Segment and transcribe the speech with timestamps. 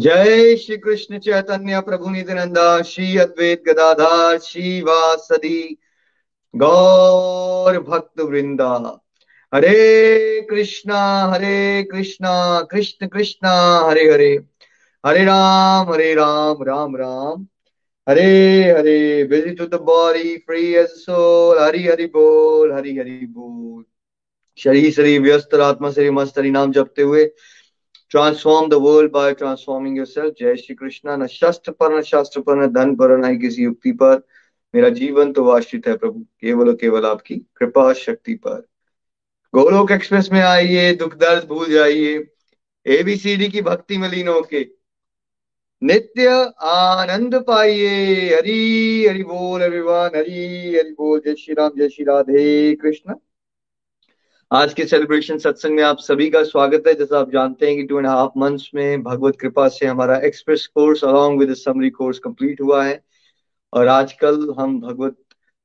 [0.00, 5.78] जय श्री कृष्ण चैतन्य प्रभु नित्यानंदा, श्री अद्वैत गदाधार श्री वासदी
[6.56, 9.00] गौर भक्त Vrinda
[9.54, 14.40] Hare Krishna Hare Krishna, Krishna Krishna, Hare Hare.
[15.06, 17.46] Hare Ram Hare Ram Ram Ram.
[18.08, 23.84] Hare Hare busy to the body free as soul Hari Hari बोल, हरि हरि बोल।
[24.58, 27.30] शरीर शरीर व्यस्त आत्मा शरीर मस्त, हरि नाम जपते हुए
[28.10, 32.56] transform the world by transforming yourself जय श्री कृष्णा न शस्त्र पर न शास्त्र पर
[32.56, 34.22] न धन पर न किसी युक्ति पर
[34.74, 38.60] मेरा जीवन तो आश्रित है प्रभु केवल केवल आपकी कृपा शक्ति पर
[39.54, 42.18] गोलोक एक्सप्रेस में आइए दुख दर्द भूल जाइए
[42.86, 44.66] एबीसीडी की भक्ति में लीन होके
[45.82, 46.28] नित्य
[46.62, 52.74] आनंद पाइए हरी हरि बोल एवरीवन हरी हरि बोल जय श्री राम जय श्री राधे
[52.74, 53.14] कृष्ण
[54.52, 57.82] आज के सेलिब्रेशन सत्संग में आप सभी का स्वागत है। जैसा आप जानते हैं कि
[57.82, 62.18] टू एंड हाफ़ मंथ्स में भगवत कृपा से हमारा express course along with summary course
[62.18, 62.98] complete हुआ है।
[63.72, 65.16] और आजकल हम भगवत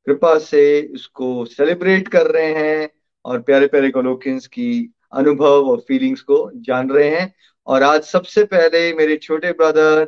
[0.07, 2.89] कृपा से इसको सेलिब्रेट कर रहे हैं
[3.25, 7.33] और प्यारे प्यारे कोलोकियंस की अनुभव और फीलिंग्स को जान रहे हैं।
[7.67, 10.07] और आज सबसे पहले मेरे छोटे ब्रदर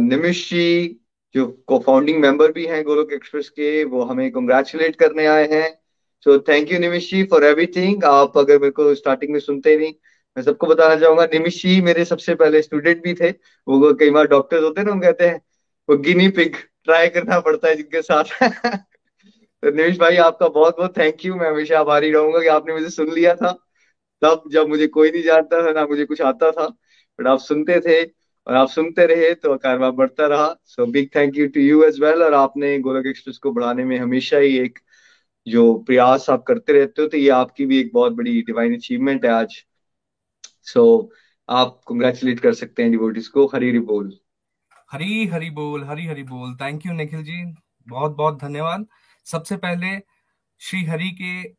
[0.00, 1.00] निमिश जी
[1.34, 5.83] जो को फाउंडिंग मेंबर भी हैं गोलोक एक्सप्रेस के, वो हमें कंग्रेचुलेट करने आए हैं।
[6.26, 9.76] So thank you Nimish ji for everything आप अगर मेरे को स्टार्टिंग में सुनते ही
[9.76, 9.94] नहीं,
[10.36, 13.30] मैं सबको बताना चाहूँगा निमिश जी मेरे सबसे पहले स्टूडेंट भी थे।
[13.66, 15.40] वो कई बार डॉक्टर्स होते ना हम कहते हैं,
[15.88, 18.24] वो गिनी पिग ट्राई करना पड़ता है जिनके साथ।
[19.62, 22.90] तो निमिश भाई, आपका बहुत बहुत थैंक यू मैं हमेशा आभारी रहूँगा कि आपने मुझे
[22.90, 23.52] सुन लिया था।
[24.22, 26.66] तब जब मुझे कोई नहीं जानता था, ना मुझे कुछ आता था
[27.18, 28.02] बट आप सुनते थे
[28.46, 32.00] और आप सुनते रहे तो कारवा बढ़ता रहा। So big thank you to you as
[32.00, 34.78] well और आपने गोलक एक्सप्रेस को बढ़ाने में हमेशा ही एक
[35.48, 39.24] जो प्रयास आप करते रहते हो तो ये आपकी भी एक बहुत बड़ी डिवाइन अचीवमेंट
[39.24, 39.64] है आज।
[40.62, 41.08] सो so,
[41.48, 44.18] आप कंग्रेचुलेट कर सकते हैं डिवोटिस को। हरी हरी बोल।
[44.92, 47.54] हरी हरी बोल हरी हरी बोल। Thank you Nikhil ji.
[47.88, 48.86] बहुत बहुत धन्यवाद।
[49.24, 49.98] सबसे पहले
[50.58, 51.52] श्री हरि के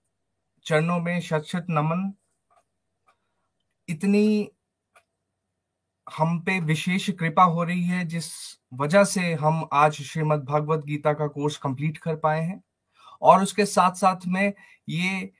[0.65, 2.13] चरणों में शत शत नमन।
[3.89, 4.51] इतनी
[6.07, 8.25] हम पे विशेष कृपा हो रही है जिस
[8.73, 12.61] वजह से हम आज श्रीमद् भागवत गीता का कोर्स कंप्लीट कर पाए हैं।
[13.25, 14.53] और उसके साथ साथ में
[14.89, 15.31] ये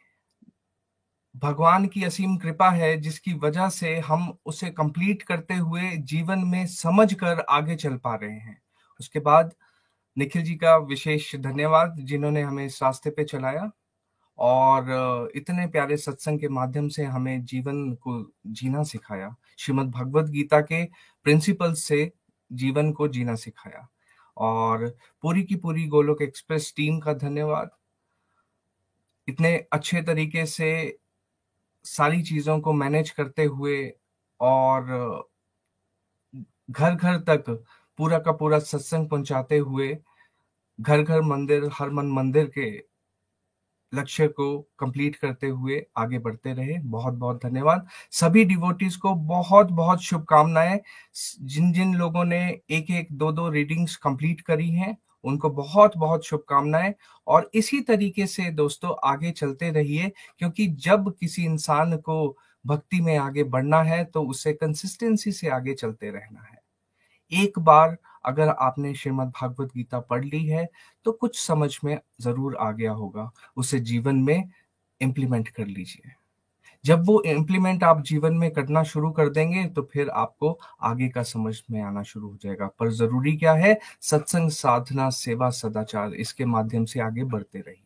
[1.36, 6.66] भगवान की असीम कृपा है, जिसकी वजह से हम उसे कंप्लीट करते हुए जीवन में
[6.68, 8.62] समझ कर आगे चल पा रहे हैं।
[9.00, 9.54] उसके बाद
[10.18, 13.72] निखिल जी का विशेष धन्यवाद, जिन्होंने हमें इस रास्ते पे चलाया
[14.40, 20.62] और इतने प्यारे सत्संग के माध्यम से हमें जीवन को जीना सिखाया। श्रीमद् भगवत गीता
[20.62, 20.84] के
[21.26, 22.12] प्रिंसिपल से
[22.52, 23.88] जीवन को जीना सिखाया।
[24.38, 24.88] और
[25.24, 27.70] पूरी की पूरी गोलोक एक्सप्रेस टीम का धन्यवाद।
[29.28, 31.00] इतने अच्छे तरीके से
[31.86, 33.78] सारी चीज़ों को मैनेज करते हुए
[34.40, 35.30] और
[36.70, 37.50] घर घर तक
[38.00, 39.98] पूरा का पूरा सत्संग पहुंचाते हुए
[40.80, 42.70] घर घर मंदिर, हर मन मंदिर के
[43.94, 49.72] लक्ष्य को कंप्लीट करते हुए आगे बढ़ते रहे। बहुत बहुत धन्यवाद। सभी डिवोटीज को बहुत
[49.74, 50.80] बहुत शुभकामनाएँ।
[51.44, 52.40] जिन जिन लोगों ने
[52.72, 56.94] एक एक दो दो रीडिंग्स कंप्लीट करी हैं, उनको बहुत बहुत शुभकामनाएँ।
[57.28, 62.36] और इसी तरीके से दोस्तों, आगे चलते रहिए, क्योंकि जब किसी इंसान को
[62.66, 66.62] भक्ति में आगे बढ़ना है तो उसे कंसिस्टेंसी से आगे चलते रहना है।
[67.32, 70.68] एक बार अगर आपने श्रीमद् भागवत गीता पढ़ ली है
[71.06, 74.50] तो कुछ समझ में ज़रूर आ गया होगा। उसे जीवन में
[75.02, 76.12] इम्प्लीमेंट कर लीजिए।
[76.86, 81.24] जब वो इम्प्लीमेंट आप जीवन में करना शुरू कर देंगे तो फिर आपको आगे का
[81.24, 83.78] समझ में आना शुरू हो जाएगा। पर ज़रूरी क्या है?
[84.02, 87.82] सत्संग, साधना, सेवा, सदाचार, इसके माध्यम से आगे बढ़ते रहिए।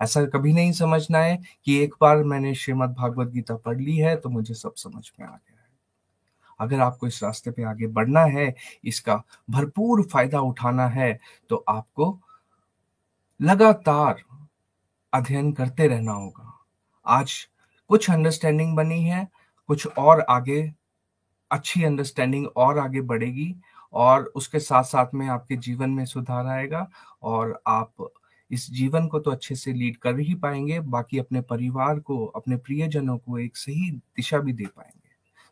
[0.00, 4.16] ऐसा कभी नहीं समझना है कि एक बार मैंने श्रीमद् भागवत गीता पढ़ ली है
[4.16, 5.57] तो मुझे सब समझ में आ गया।
[6.60, 11.18] अगर आपको इस रास्ते पे आगे बढ़ना है, इसका भरपूर फ़ायदा उठाना है
[11.50, 12.18] तो आपको
[13.40, 14.22] लगातार
[15.12, 16.52] अध्ययन करते रहना होगा।
[17.06, 17.32] आज
[17.90, 19.28] कुछ अंडरस्टैंडिंग बनी है,
[19.68, 20.60] कुछ और आगे,
[21.50, 23.54] अच्छी अंडरस्टैंडिंग और आगे बढ़ेगी,
[23.92, 26.86] और उसके साथ साथ में आपके जीवन में सुधार आएगा,
[27.22, 28.10] और आप
[28.50, 32.56] इस जीवन को तो अच्छे से लीड कर ही पाएँगे, बाकी अपने परिवार को, अपने
[32.56, 34.97] प्रियजनों को एक सही दिशा भी दे पाएँगे।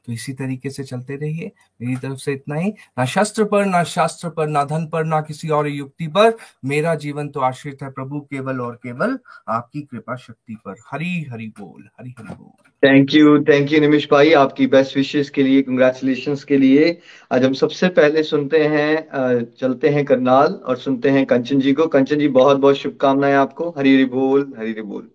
[0.06, 1.50] तो इसी तरीके से चलते रहिए।
[1.82, 5.20] मेरी तरफ़ से इतना ही। ना शस्त्र पर, ना शास्त्र पर, ना धन पर, ना
[5.20, 9.18] किसी और युक्ति पर। मेरा जीवन तो आश्रित है प्रभु, केवल और केवल
[9.48, 14.08] आपकी कृपा शक्ति पर। हरी, हरि बोल, हरी, हरि बोल। Thank you thank you Nimish
[14.10, 16.98] भाई, आपकी बेस्ट विशेष के लिए कंग्रेचुलेशन के लिए।
[17.32, 21.86] आज हम सबसे पहले सुनते हैं चलते हैं करनाल और सुनते हैं कंचन जी को।
[21.86, 25.10] कंचन जी बहुत बहुत शुभकामनाएँ आपको। हरी, हरि बोल, हरी, हरि बोल।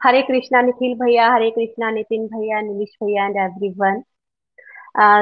[0.00, 4.02] हरे कृष्णा निखिल भैया हरे कृष्णा नितिन भैया निमिश भैया एंड एवरीवन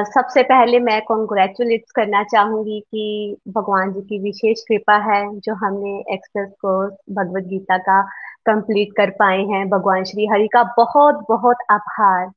[0.09, 5.97] सबसे पहले मैं कॉन्ग्रेचुलेट करना चाहूँगी कि भगवान जी की विशेष कृपा है जो हमने
[6.13, 8.01] एक्सप्रेस कोर्स भगवत गीता का
[8.45, 12.31] कंप्लीट कर पाए हैं। भगवान श्री हरि का बहुत बहुत आभार।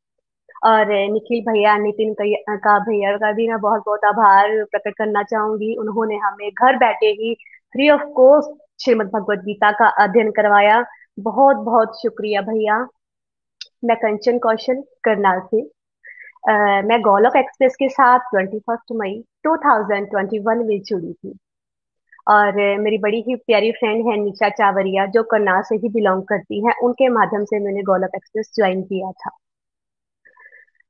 [0.67, 5.75] और निखिल भैया नितिन का भैया का भी मैं बहुत बहुत आभार प्रकट करना चाहूँगी।
[5.81, 7.35] उन्होंने हमें घर बैठे ही
[7.75, 8.49] free of course
[8.85, 10.81] Shrimad Bhagwat Gita का अध्ययन करवाया।
[11.19, 12.89] बहुत बहुत शुक्रिया भैया।
[13.85, 15.63] मैं कंचन कौशल करनाल से।
[16.51, 21.39] uh, मैं गोलक एक्सप्रेस के साथ ट्वेंटी फ़र्स्ट मई 2021 में जुड़ी थी।
[22.29, 26.67] और मेरी बड़ी ही प्यारी फ्रेंड है निशा चावरिया जो करनाल से ही बिलोंग करती
[26.67, 29.31] हैं। उनके माध्यम से मैंने गोलक एक्सप्रेस ज्वाइन किया था।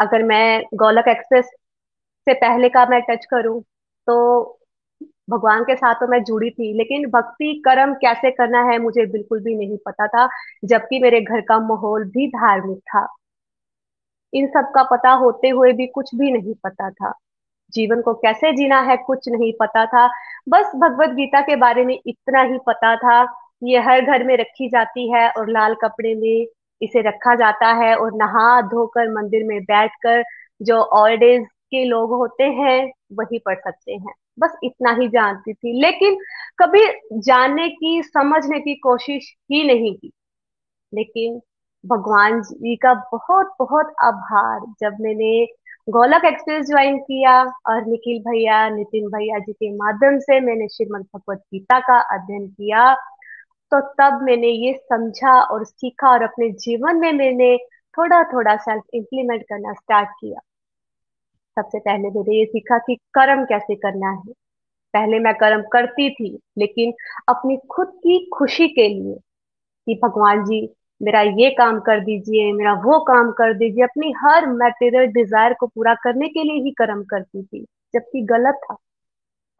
[0.00, 1.44] अगर मैं गोलक एक्सप्रेस
[2.28, 3.62] से पहले का मैं टच करूँ
[4.06, 4.57] तो
[5.28, 9.40] भगवान के साथ तो मैं जुड़ी थी, लेकिन भक्ति, कर्म कैसे करना है मुझे बिल्कुल
[9.40, 10.28] भी नहीं पता था,
[10.64, 13.06] जबकि मेरे घर का माहौल भी धार्मिक था।
[14.32, 17.12] इन सब का पता होते हुए भी कुछ भी नहीं पता था।
[17.72, 20.06] जीवन को कैसे जीना है कुछ नहीं पता था।
[20.48, 23.20] बस भगवत गीता के बारे में इतना ही पता था
[23.62, 26.46] ये हर घर में रखी जाती है और लाल कपड़े में
[26.80, 30.22] इसे रखा जाता है और नहा धोकर मंदिर में बैठकर
[30.62, 35.52] जो ओल्ड एज के लोग होते हैं, वही पढ़ सकते हैं। बस इतना ही जानती
[35.52, 36.18] थी। लेकिन
[36.58, 36.86] कभी
[37.20, 40.12] जानने की, समझने की कोशिश ही नहीं की।
[40.94, 41.40] लेकिन
[41.86, 45.46] भगवान जी का बहुत बहुत आभार। जब मैंने
[45.88, 51.06] गोलक एक्सप्रेस ज्वाइन किया और निखिल भैया, नितिन भैया जी के माध्यम से मैंने श्रीमद
[51.16, 52.94] भगवत गीता का अध्ययन किया
[53.72, 57.56] तो तब मैंने ये समझा और सीखा और अपने जीवन में मैंने
[57.98, 60.40] थोड़ा थोड़ा सेल्फ इम्प्लीमेंट करना स्टार्ट किया।
[61.58, 64.32] सबसे पहले मैंने ये सीखा कि कर्म कैसे करना है।
[64.94, 66.92] पहले मैं कर्म करती थी, लेकिन
[67.28, 69.14] अपनी खुद की खुशी के लिए
[69.86, 70.60] कि भगवान जी
[71.00, 75.66] मेरा ये काम कर दीजिए, मेरा वो काम कर दीजिए, अपनी हर मेटेरियल डिज़ायर को
[75.66, 77.64] पूरा करने के लिए ही कर्म करती थी,
[77.94, 78.76] जबकि गलत था।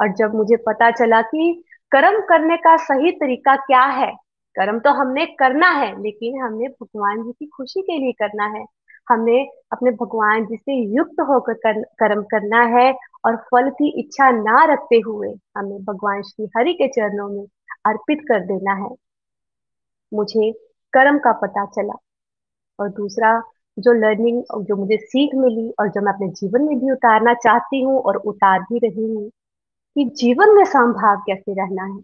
[0.00, 1.52] और जब मुझे पता चला कि
[1.92, 4.12] कर्म करने का सही तरीका क्या है,
[4.56, 8.64] कर्म तो हमने करना है, लेकिन हमने भगवान जी की खुशी के लिए करना है।
[9.08, 12.92] हमें अपने भगवान जी से युक्त होकर कर, कर्म करना है
[13.26, 17.44] और फल की इच्छा ना रखते हुए हमें भगवान श्री हरि के चरणों में
[17.86, 18.94] अर्पित कर देना है।
[20.12, 20.50] मुझे
[20.92, 21.94] कर्म का पता चला
[22.78, 23.30] और दूसरा
[23.76, 27.82] जो लर्निंग जो मुझे सीख मिली और जो मैं अपने जीवन में भी उतारना चाहती
[27.82, 29.28] हूँ और उतार भी रही हूँ
[29.96, 32.00] कि जीवन में संभाव कैसे रहना है।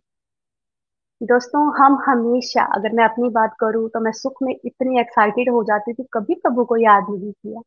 [1.22, 5.62] दोस्तों, हम हमेशा, अगर मैं अपनी बात करूँ तो मैं सुख में इतनी एक्साइटेड हो
[5.64, 7.60] जाती थी, कभी प्रभु को याद नहीं किया।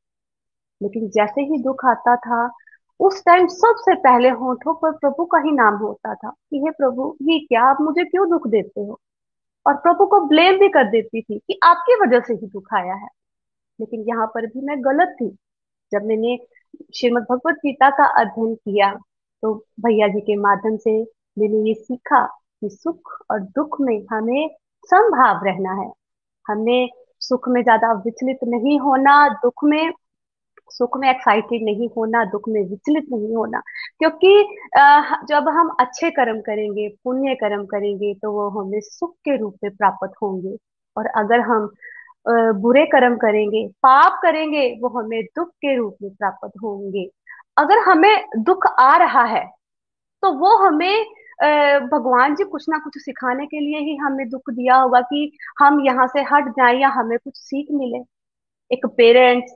[0.84, 2.52] लेकिन जैसे ही दुख आता था,
[3.00, 7.18] उस टाइम सबसे पहले होठों पर प्रभु का ही नाम होता था कि, हे प्रभु,
[7.22, 7.64] ये क्या?
[7.64, 9.00] आप मुझे क्यों दुख देते हो?
[9.68, 12.94] और प्रभु को ब्लेम भी कर देती थी कि आपकी वजह से ही दुख आया
[12.94, 13.08] है।
[13.80, 15.38] लेकिन यहाँ पर भी मैं गलत थी।
[15.92, 16.38] जब मैंने
[16.96, 18.94] श्रीमद भगवत गीता का अध्ययन किया
[19.44, 21.02] तो भैया जी के माध्यम से
[21.40, 22.26] मैंने ये सीखा
[22.62, 24.50] कि सुख और दुख में हमें
[24.90, 25.92] संभाव रहना है।
[26.46, 26.90] हमें
[27.22, 29.92] सुख में ज़्यादा विचलित नहीं होना, दुख में,
[30.72, 33.62] सुख में एक्साइटेड नहीं होना, दुख में विचलित नहीं होना।
[34.00, 34.32] क्योंकि
[35.30, 39.72] जब हम अच्छे कर्म करेंगे, पुण्य कर्म करेंगे तो वो हमें सुख के रूप में
[39.74, 40.56] प्राप्त होंगे।
[40.98, 41.70] और अगर हम
[42.56, 47.08] बुरे कर्म करेंगे, पाप करेंगे, वो हमें दुख के रूप में प्राप्त होंगे।
[47.58, 49.46] अगर हमें दुख आ रहा है
[50.24, 51.06] तो वो हमें
[51.40, 55.80] भगवान जी कुछ ना कुछ सिखाने के लिए ही हमें दुख दिया होगा कि हम
[55.82, 58.04] यहाँ से हट जाए या हमें कुछ सीख मिले।
[58.72, 59.56] एक पेरेंट्स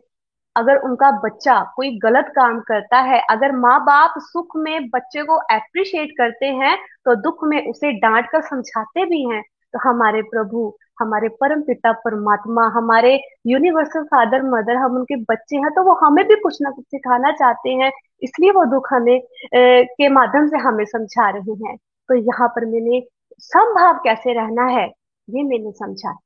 [0.55, 5.39] अगर उनका बच्चा कोई गलत काम करता है, अगर माँ बाप सुख में बच्चे को
[5.53, 9.41] एप्रिशिएट करते हैं तो दुख में उसे डांट कर समझाते भी हैं
[9.73, 10.69] तो हमारे प्रभु
[11.01, 16.25] हमारे परम पिता, परमात्मा, हमारे यूनिवर्सल फादर मदर हम उनके बच्चे हैं तो वो हमें
[16.27, 17.91] भी कुछ ना कुछ सिखाना चाहते हैं,
[18.23, 19.19] इसलिए वो दुख हमें
[19.53, 21.75] के माध्यम से हमें समझा रहे हैं।
[22.09, 23.01] तो यहाँ पर मैंने
[23.41, 24.87] संभाव कैसे रहना है,
[25.27, 26.17] ये मैंने समझा।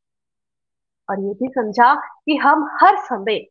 [1.10, 3.46] और ये भी समझा कि हम हर समय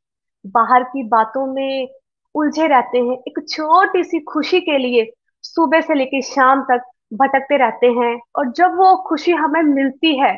[0.55, 1.89] बाहर की बातों में
[2.35, 5.11] उलझे रहते हैं, एक छोटी सी खुशी के लिए
[5.45, 10.35] सुबह से लेकर शाम तक भटकते रहते हैं, और जब वो खुशी हमें मिलती है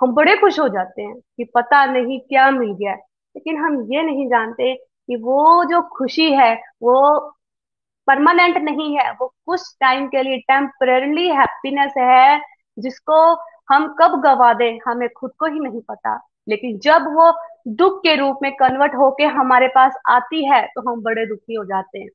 [0.00, 4.02] हम बड़े खुश हो जाते हैं कि पता नहीं क्या मिल गया लेकिन हम ये
[4.02, 7.18] नहीं जानते कि वो जो खुशी है, वो
[8.06, 12.40] परमानेंट नहीं है। वो कुछ टाइम के लिए टेम्परली हैप्पीनेस है,
[12.78, 13.34] जिसको
[13.74, 17.32] हम कब गवा दें, हमें खुद को ही नहीं पता। लेकिन जब वो
[17.68, 21.64] दुख के रूप में कन्वर्ट होके हमारे पास आती है तो हम बड़े दुखी हो
[21.64, 22.08] जाते हैं।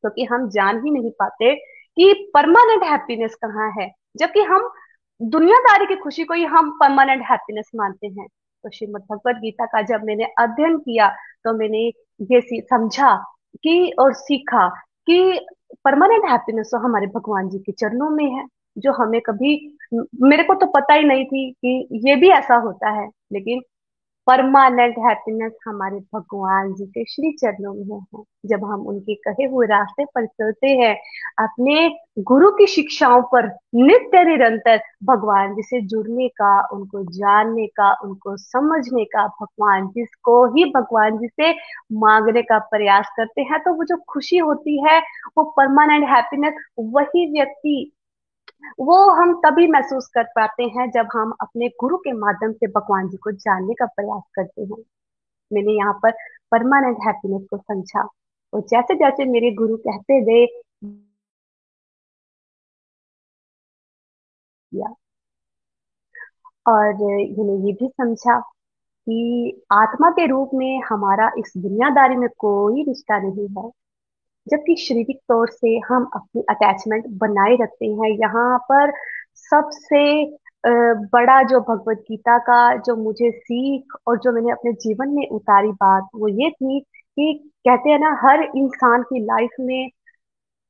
[0.00, 1.54] क्योंकि तो हम जान ही नहीं पाते
[1.96, 4.70] कि परमानेंट हैप्पीनेस कहाँ है। जबकि हम
[5.22, 8.26] दुनियादारी की खुशी को ही हम परमानेंट हैप्पीनेस मानते हैं।
[8.64, 11.08] तो श्रीमद भगवत गीता का जब मैंने अध्ययन किया
[11.44, 11.78] तो मैंने
[12.30, 13.14] ये समझा
[13.62, 14.68] कि और सीखा
[15.06, 15.46] कि
[15.84, 18.44] परमानेंट हैप्पीनेस तो हमारे भगवान जी के चरणों में है,
[18.78, 19.54] जो हमें कभी,
[20.22, 23.60] मेरे को तो पता ही नहीं थी कि ये भी ऐसा होता है, लेकिन
[24.26, 29.66] परमानेंट हैप्पीनेस हमारे भगवान जी के श्री चरणों में है। जब हम उनके कहे हुए
[29.66, 30.94] रास्ते पर चलते हैं,
[31.38, 31.88] अपने
[32.18, 38.36] गुरु की शिक्षाओं पर नित्य निरंतर भगवान जी से जुड़ने का, उनको जानने का, उनको
[38.36, 41.52] समझने का, भगवान जिसको ही भगवान जी से
[41.98, 44.98] मांगने का प्रयास करते हैं तो वो जो खुशी होती है,
[45.38, 47.92] वो परमानेंट हैप्पीनेस वही व्यक्ति
[48.80, 53.08] वो हम तभी महसूस कर पाते हैं जब हम अपने गुरु के माध्यम से भगवान
[53.08, 54.82] जी को जानने का प्रयास करते हैं।
[55.50, 56.12] मैंने यहाँ पर
[56.52, 58.08] परमानेंट हैप्पीनेस को समझा
[58.52, 60.46] और जैसे जैसे मेरे गुरु कहते गए
[66.66, 68.38] और मैंने ये भी समझा
[69.06, 73.70] कि आत्मा के रूप में हमारा इस दुनियादारी में कोई रिश्ता नहीं है।
[74.46, 78.92] जबकि शारीरिक तौर से हम अपनी अटैचमेंट बनाए रखते हैं। यहाँ पर
[79.36, 80.02] सबसे
[81.12, 85.70] बड़ा जो भगवत गीता का जो मुझे सीख और जो मैंने अपने जीवन में उतारी
[85.72, 87.32] बात, वो ये थी कि
[87.68, 89.88] कहते हैं ना, हर इंसान की लाइफ में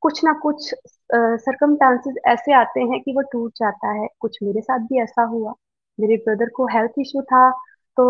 [0.03, 0.73] कुछ ना कुछ
[1.15, 5.53] सरकमटांसेस ऐसे आते हैं कि वो टूट जाता है। कुछ मेरे साथ भी ऐसा हुआ।
[5.99, 7.51] मेरे ब्रदर को हेल्थ इशू था
[7.97, 8.05] तो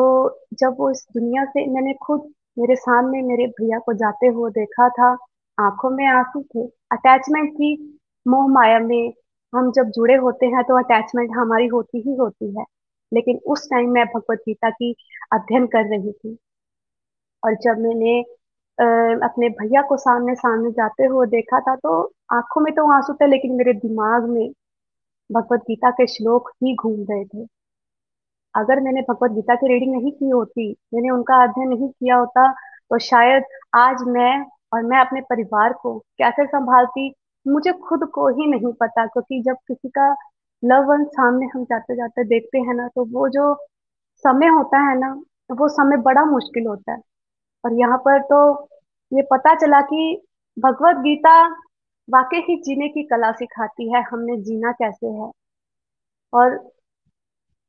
[0.61, 4.89] जब वो इस दुनिया से मैंने खुद मेरे सामने मेरे भैया को जाते हुए देखा
[4.99, 5.15] था
[5.63, 7.75] आँखों में आँसू थे। अटैचमेंट थी
[8.27, 9.13] मोह माया में
[9.53, 12.65] हम जब जुड़े होते हैं तो अटैचमेंट हमारी होती ही होती है।
[13.13, 14.95] लेकिन उस टाइम मैं भगवत गीता की
[15.33, 16.37] अध्ययन कर रही थी।
[17.43, 18.21] और जब मैंने
[19.25, 22.01] अपने भैया को सामने सामने जाते हुए देखा था तो
[22.33, 24.51] आँखों में तो आँसू थे, लेकिन मेरे दिमाग में
[25.31, 27.47] भगवत गीता के श्लोक ही घूम रहे थे।
[28.55, 32.51] अगर मैंने भगवत गीता की रीडिंग नहीं की होती, मैंने उनका अध्ययन नहीं किया होता
[32.53, 37.13] तो शायद आज मैं और मैं अपने परिवार को कैसे संभालती,
[37.47, 40.15] मुझे खुद को ही नहीं पता, क्योंकि जब किसी का
[40.63, 43.55] लव वन सामने हम जाते जाते देखते हैं ना तो वो जो
[44.25, 45.13] समय होता है ना,
[45.51, 47.01] वो समय बड़ा मुश्किल होता है।
[47.65, 48.39] और यहाँ पर तो
[49.13, 50.23] ये पता चला कि
[50.57, 51.35] भगवत गीता
[52.09, 55.31] वाकई ही जीने की कला सिखाती है, हमने जीना कैसे है।
[56.33, 56.57] और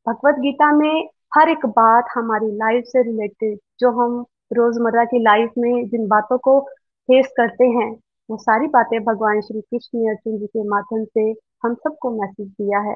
[0.07, 5.51] भगवत गीता में हर एक बात हमारी लाइफ से रिलेटेड जो हम रोज़मर्रा की लाइफ
[5.57, 6.59] में जिन बातों को
[7.03, 7.91] फेस करते हैं।
[8.29, 11.21] वो सारी बातें भगवान श्री कृष्ण ने अर्जुन जी के माध्यम से
[11.63, 12.95] हम सबको मैसेज दिया है।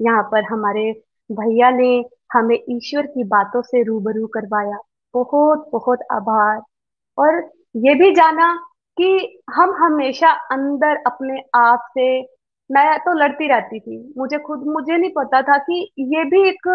[0.00, 0.92] यहाँ पर हमारे
[1.32, 4.78] भैया ने हमें ईश्वर की बातों से रूबरू करवाया।
[5.14, 6.60] बहुत बहुत आभार।
[7.18, 8.54] और ये भी जाना
[8.96, 12.22] कि हम हमेशा अंदर अपने आप से,
[12.70, 16.68] मैं तो लड़ती रहती थी। मुझे खुद, मुझे नहीं पता था कि ये भी एक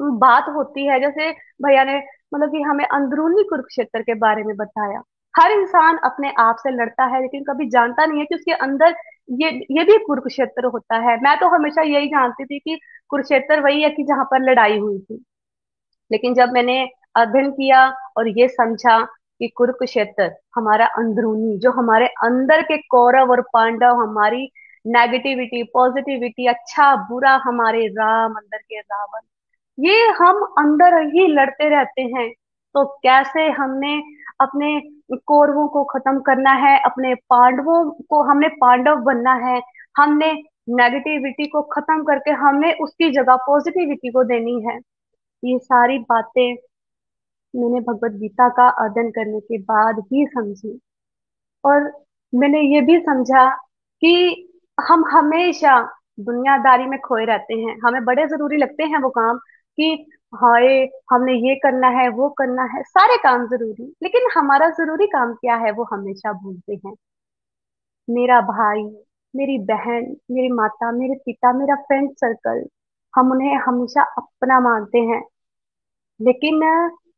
[0.00, 1.30] बात होती है। जैसे
[1.64, 1.98] भैया ने
[2.34, 5.02] मतलब कि हमें अंदरूनी कुरुक्षेत्र के बारे में बताया।
[5.34, 8.94] हर इंसान अपने आप से लड़ता है, लेकिन कभी जानता नहीं है कि उसके अंदर
[9.32, 12.78] ये ये भी कुरुक्षेत्र होता है। मैं तो हमेशा यही जानती थी कि
[13.10, 15.22] कुरुक्षेत्र वही है कि जहाँ पर लड़ाई हुई थी।
[16.10, 16.82] लेकिन जब मैंने
[17.16, 18.98] अध्ययन किया और ये समझा
[19.40, 24.50] कि कुरुक्षेत्र हमारा अंदरूनी, जो हमारे अंदर के कौरव और पांडव, हमारी
[24.84, 29.20] नेगेटिविटी पॉजिटिविटी अच्छा बुरा, हमारे राम, अंदर के रावण,
[29.78, 32.30] ये हम अंदर ही लड़ते रहते हैं।
[32.74, 33.94] तो कैसे हमने
[34.40, 34.80] अपने
[35.26, 39.60] कौरवों को खत्म करना है, अपने पांडवों को हमने पांडव बनना है,
[39.96, 40.32] हमने
[40.70, 44.78] नेगेटिविटी को खत्म करके हमने उसकी जगह पॉजिटिविटी को देनी है।
[45.42, 46.54] ये सारी बातें
[47.54, 50.78] मैंने भगवत गीता का अध्ययन करने के बाद ही समझी।
[51.64, 51.90] और
[52.32, 53.48] मैंने ये भी समझा
[54.02, 54.12] कि
[54.78, 55.80] हम हमेशा
[56.20, 59.38] दुनियादारी में खोए रहते हैं। हमें बड़े ज़रूरी लगते हैं वो काम
[59.78, 65.06] कि हाय, हमने ये करना है, वो करना है, सारे काम ज़रूरी। लेकिन हमारा ज़रूरी
[65.06, 66.94] काम क्या है, वो हमेशा भूलते हैं।
[68.10, 68.82] मेरा भाई,
[69.36, 72.66] मेरी बहन, मेरी माता, मेरे पिता, मेरा फ्रेंड सर्कल
[73.16, 75.22] हम उन्हें हमेशा अपना मानते हैं।
[76.20, 76.60] लेकिन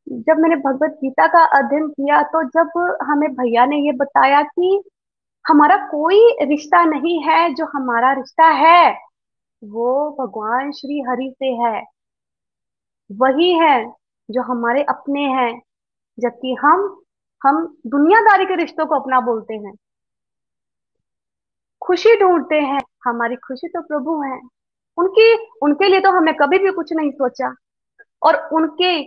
[0.09, 4.83] जब मैंने भगवत गीता का अध्ययन किया तो जब हमें भैया ने ये बताया कि
[5.49, 8.99] हमारा कोई रिश्ता नहीं है, जो हमारा रिश्ता है,
[9.65, 12.02] वो भगवान श्री हरि से है।
[13.13, 13.85] वही है
[14.29, 15.61] जो हमारे अपने हैं,
[16.19, 16.99] जबकि हम
[17.43, 19.73] हम दुनियादारी के रिश्तों को अपना बोलते हैं।
[21.83, 24.39] खुशी ढूंढते हैं, हमारी खुशी तो प्रभु है।
[24.99, 27.55] उनकी, उनके लिए तो हमने कभी भी कुछ नहीं सोचा।
[28.23, 29.03] और उनके,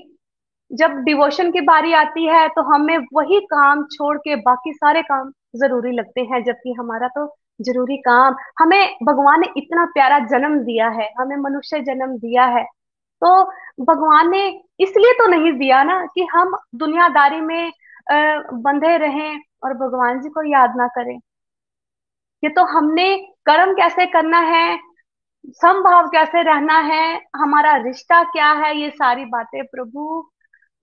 [0.71, 5.31] जब डिवोशन की बारी आती है तो हमें वही काम छोड़ के बाकी सारे काम
[5.55, 7.25] ज़रूरी लगते हैं, जबकि हमारा तो
[7.61, 12.65] ज़रूरी काम। हमें भगवान ने इतना प्यारा जन्म दिया है, हमें मनुष्य जन्म दिया है।
[13.21, 13.43] तो
[13.83, 14.47] भगवान ने
[14.79, 17.71] इसलिए तो नहीं दिया ना कि हम दुनियादारी में
[18.09, 21.15] बंधे रहें और भगवान जी को याद ना करें।
[22.43, 24.77] ये तो हमने कर्म कैसे करना है,
[25.53, 30.23] समभाव कैसे रहना है, हमारा रिश्ता क्या है, ये सारी बातें प्रभु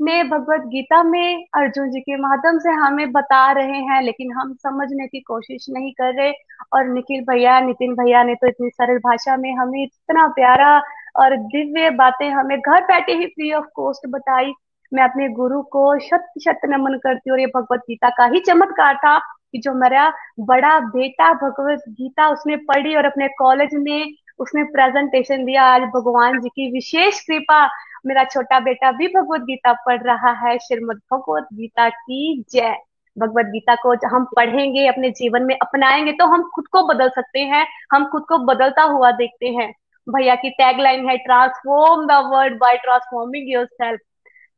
[0.00, 4.54] ने भगवत गीता में, अर्जुन जी के माध्यम से हमें बता रहे हैं, लेकिन हम
[4.54, 6.32] समझने की कोशिश नहीं कर रहे।
[6.72, 10.78] और निखिल भैया, नितिन भैया ने तो इतनी सरल भाषा में हमें इतना प्यारा
[11.16, 14.52] और दिव्य बातें हमें घर बैठे ही फ्री ऑफ़ कॉस्ट बताई।
[14.92, 18.40] मैं अपने गुरु को शत शत नमन करती हूँ और ये भगवत गीता का ही
[18.40, 24.12] चमत्कार था कि जो मेरा बड़ा बेटा भगवत गीता उसने पढ़ी और अपने कॉलेज में
[24.38, 27.64] उसने प्रेजेंटेशन दिया। आज भगवान जी की विशेष कृपा
[28.07, 32.76] मेरा छोटा बेटा भी भगवत गीता पढ़ रहा है। श्रीमद भगवत गीता की जय।
[33.16, 37.40] भगवत गीता को हम पढ़ेंगे, अपने जीवन में अपनाएँगे तो हम खुद को बदल सकते
[37.40, 39.73] हैं। हम खुद को बदलता हुआ देखते हैं।
[40.09, 44.00] भैया की टैगलाइन है transform the world by transforming yourself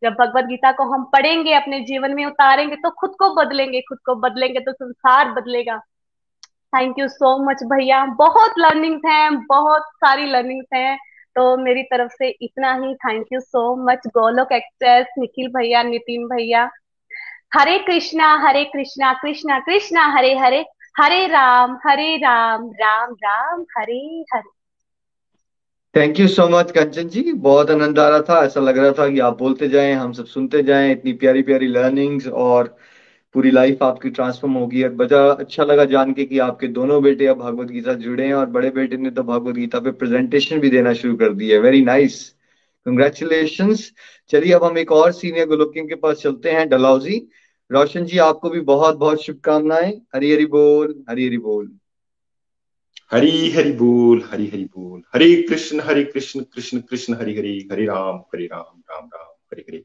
[0.03, 3.99] जब भगवत गीता को हम पढ़ेंगे, अपने जीवन में उतारेंगे तो खुद को बदलेंगे, खुद
[4.07, 5.79] को बदलेंगे तो संसार बदलेगा।
[6.73, 10.99] थैंक यू सो मच भैया। बहुत लर्निंग्स हैं, बहुत सारी लर्निंग्स हैं।
[11.37, 16.27] तो मेरी तरफ़ से इतना ही। Thank you so much Golok access Nikhil भैया नितिन
[16.27, 16.71] भैया।
[17.55, 20.65] Hare Krishna Hare Krishna Krishna Krishna, Hare Hare.
[21.01, 24.54] Hare Ram Hare Ram Ram Ram, Hare Hare.
[25.95, 29.09] Thank you so much Kanchan ji बहुत आनंद आ रहा था। ऐसा लग रहा था
[29.11, 32.77] कि आप बोलते जाएँ, हम सब सुनते जाएँ, इतनी प्यारी प्यारी लर्निंग्स और
[33.35, 37.27] पूरी लाइफ आपकी ट्रांसफॉर्म होगी। और बड़ा अच्छा लगा जान के कि आपके दोनों बेटे
[37.27, 40.71] अब भगवत गीता जुड़े हैं और बड़े बेटे ने तो भगवत गीता पे प्रेजेंटेशन भी
[40.71, 42.23] देना शुरू कर दी है। वेरी नाइस
[42.87, 43.75] कंग्रेचुलेशन
[44.31, 47.27] चलिए, अब हम एक और सीनियर गोलोकिंग के पास चलते हैं डलाउजी
[47.71, 51.71] रोशन जी, आपको भी बहुत बहुत शुभकामनाएँ। हरी हरी बोल, हरी हरी बोल।
[53.11, 57.85] हरी हरि बोल, हरी हरि बोल। हरे कृष्ण हरे कृष्ण कृष्ण कृष्ण, हरि हरि, हरे
[57.87, 59.83] राम हरे राम राम राम, हरे हरे।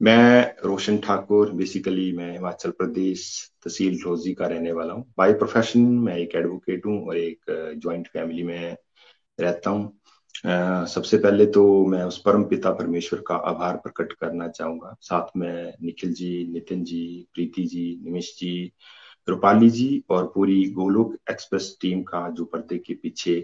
[0.00, 3.26] मैं रोशन ठाकुर बेसिकली मैं हिमाचल प्रदेश
[3.64, 8.08] तहसील रोजी का रहने वाला हूँ। बाय प्रोफेशन मैं एक एडवोकेट हूँ और एक जॉइंट
[8.08, 8.76] फैमिली में
[9.40, 14.94] रहता हूँ। सबसे पहले तो मैं उस परम पिता परमेश्वर का आभार प्रकट करना चाहूँगा।
[15.00, 18.72] साथ में निखिल जी, नितिन जी, प्रीति जी, निमिश जी
[19.28, 23.40] रूपाली जी और पूरी गोलोक एक्सप्रेस टीम का जो पर्दे के पीछे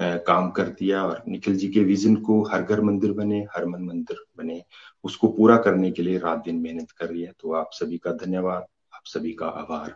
[0.00, 3.82] काम कर दिया और निखिल जी के विजन को हर घर मंदिर बने, हर मन
[3.82, 4.62] मंदिर बने,
[5.04, 8.12] उसको पूरा करने के लिए रात दिन मेहनत कर रही है। तो आप सभी का
[8.12, 9.94] धन्यवाद, आप सभी का आभार।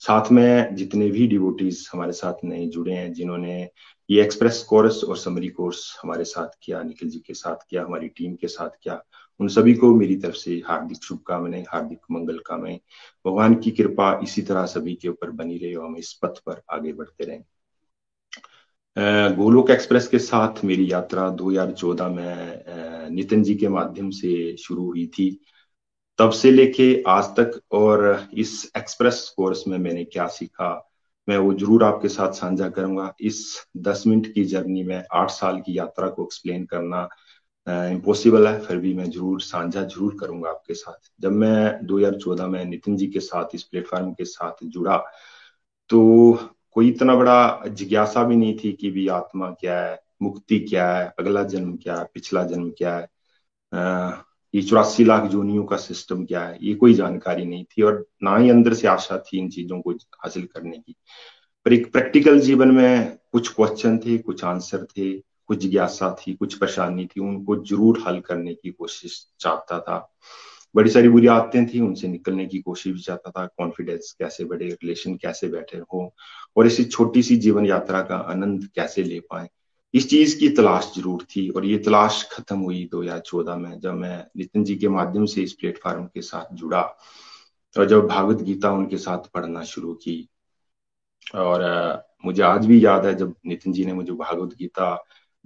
[0.00, 3.70] साथ में जितने भी डिवोटीज हमारे साथ नए जुड़े हैं, जिन्होंने
[4.10, 8.08] ये एक्सप्रेस कोर्स और समरी कोर्स हमारे साथ किया, निखिल जी के साथ किया, हमारी
[8.08, 9.02] टीम के साथ किया
[9.40, 12.78] उन सभी को मेरी तरफ़ से हार्दिक शुभकामनाएँ, हार्दिक मंगल कामनाएँ।
[13.24, 16.62] भगवान की कृपा इसी तरह सभी के ऊपर बनी रहे और हम इस पथ पर
[16.72, 17.42] आगे बढ़ते रहें।
[19.36, 25.06] गोलोक एक्सप्रेस के साथ मेरी यात्रा 2014 में नितिन जी के माध्यम से शुरू हुई
[25.08, 25.30] थी।
[26.18, 30.70] तब से लेके आज तक और इस एक्सप्रेस कोर्स में मैंने क्या सीखा,
[31.28, 33.44] मैं वो ज़रूर आपके साथ साझा करूँगा। इस
[33.76, 37.08] 10 मिनट की जर्नी में आठ साल की यात्रा को एक्सप्लेन करना
[37.68, 42.64] इम्पॉसिबल है फिर भी मैं ज़रूर साझा ज़रूर करूँगा आपके साथ। जब मैं 2014 में
[42.64, 44.96] नितिन जी के साथ इस प्लेटफॉर्म के साथ जुड़ा
[45.90, 46.00] तो
[46.72, 51.12] कोई इतना बड़ा जिज्ञासा भी नहीं थी कि भी आत्मा क्या है मुक्ति क्या है
[51.18, 53.08] अगला जन्म क्या है पिछला जन्म क्या है
[53.72, 54.12] आ,
[54.54, 58.36] ये चौरासी लाख जोनियों का सिस्टम क्या है ये कोई जानकारी नहीं थी और ना
[58.36, 60.94] ही अंदर से आशा थी इन चीज़ों को हासिल करने की।
[61.66, 65.12] पर एक प्रैक्टिकल जीवन में कुछ क्वेश्चन थे कुछ आंसर थे
[65.48, 70.14] कुछ जिज्ञासा थी, कुछ परेशानी थी, उनको ज़रूर हल करने की कोशिश चाहता था।
[70.74, 74.66] बड़ी सारी बुरी आदतें थी, उनसे निकलने की कोशिश भी चाहता था कॉन्फिडेंस कैसे बढ़े
[74.66, 76.14] रिलेशन कैसे बैठे हो,
[76.56, 79.48] और इसी छोटी सी जीवन यात्रा का आनंद कैसे ले पाए।
[79.94, 84.26] इस चीज़ की तलाश ज़रूर थी, और ये तलाश खत्म हुई 2014 में, जब मैं
[84.36, 86.82] नितिन जी के माध्यम से इस प्लेटफॉर्म के साथ जुड़ा,
[87.76, 90.28] और जब भागवत गीता उनके साथ पढ़ना शुरू की।
[91.34, 91.62] और
[92.24, 94.94] मुझे आज भी याद है जब नितिन जी ने मुझे भागवत गीता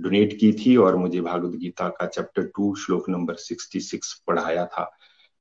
[0.03, 4.67] डोनेट की थी और मुझे भागवत गीता का चैप्टर टू, श्लोक नंबर सिक्सटी सिक्स पढ़ाया
[4.67, 4.91] था।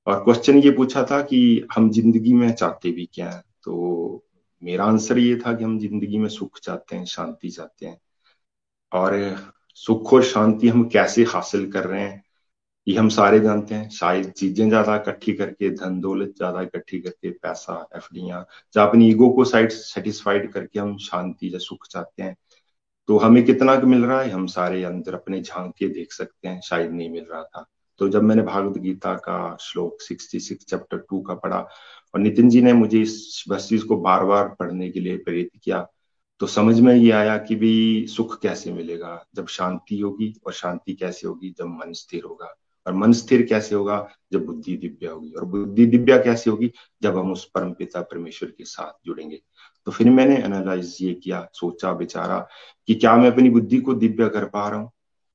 [0.08, 3.43] और क्वेश्चन ये पूछा था कि हम ज़िंदगी में चाहते भी क्या है?
[3.63, 4.24] तो
[4.62, 7.97] मेरा आंसर ये था कि हम ज़िंदगी में सुख चाहते हैं, शांति चाहते हैं।
[8.91, 9.38] और
[9.76, 12.24] सुख और शांति हम कैसे हासिल कर रहे हैं,
[12.88, 17.30] ये हम सारे जानते हैं। शायद चीज़ें ज़्यादा इकट्ठी करके, धन दौलत ज़्यादा इकट्ठी करके,
[17.30, 18.45] पैसा, एफ़ या
[18.84, 22.36] अपनी ईगो को साइड सेटिस्फाइड करके हम शांति या सुख चाहते हैं।
[23.08, 24.30] तो हमें कितना मिल रहा है?
[24.30, 27.66] हम सारे अंदर अपने झाँक के देख सकते हैं, शायद नहीं मिल रहा था।
[27.98, 31.60] तो जब मैंने भागवत गीता का श्लोक 66 चैप्टर टू का पढ़ा
[32.14, 35.50] और नितिन जी ने मुझे इस बस चीज़ को बार बार पढ़ने के लिए प्रेरित
[35.64, 35.88] किया
[36.40, 39.26] तो समझ में ये आया कि भी सुख कैसे मिलेगा?
[39.36, 41.56] जब शांति होगी और शांति कैसे होगी?
[41.58, 44.10] जब मन स्थिर होगा। और मन स्थिर कैसे होगा?
[44.34, 46.72] जब बुद्धि दिव्या होगी। और बुद्धि दिव्या कैसे होगी?
[47.04, 49.42] जब हम उस परम पिता परमेश्वर के साथ जुड़ेंगे।
[49.86, 52.48] तो फिर मैंने एनालाइज ये किया, सोचा बेचारा
[52.88, 54.91] कि क्या मैं अपनी बुद्धि को दिव्या कर पा रहा हूँ?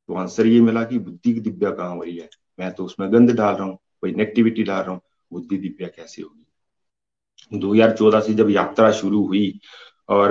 [0.09, 2.29] तो आंसर ये मिला कि बुद्धि की दिव्या कहाँ हो रही है?
[2.61, 5.01] मैं तो उसमें गंध डाल रहा हूँ, कोई नेगेटिविटी डाल रहा हूँ,
[5.33, 6.43] बुद्धि दिव्या कैसे होगी?
[7.59, 9.61] 2014 से जब यात्रा शुरू हुई
[10.09, 10.31] और,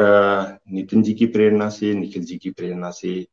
[0.71, 3.28] नितिन जी की प्रेरणा से, निखिल जी की प्रेरणा से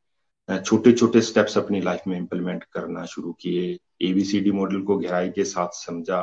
[0.48, 5.44] छोटे छोटे स्टेप्स अपनी लाइफ में इंप्लीमेंट करना शुरू किए एबीसीडी मॉडल को गहराई के
[5.44, 6.22] साथ समझा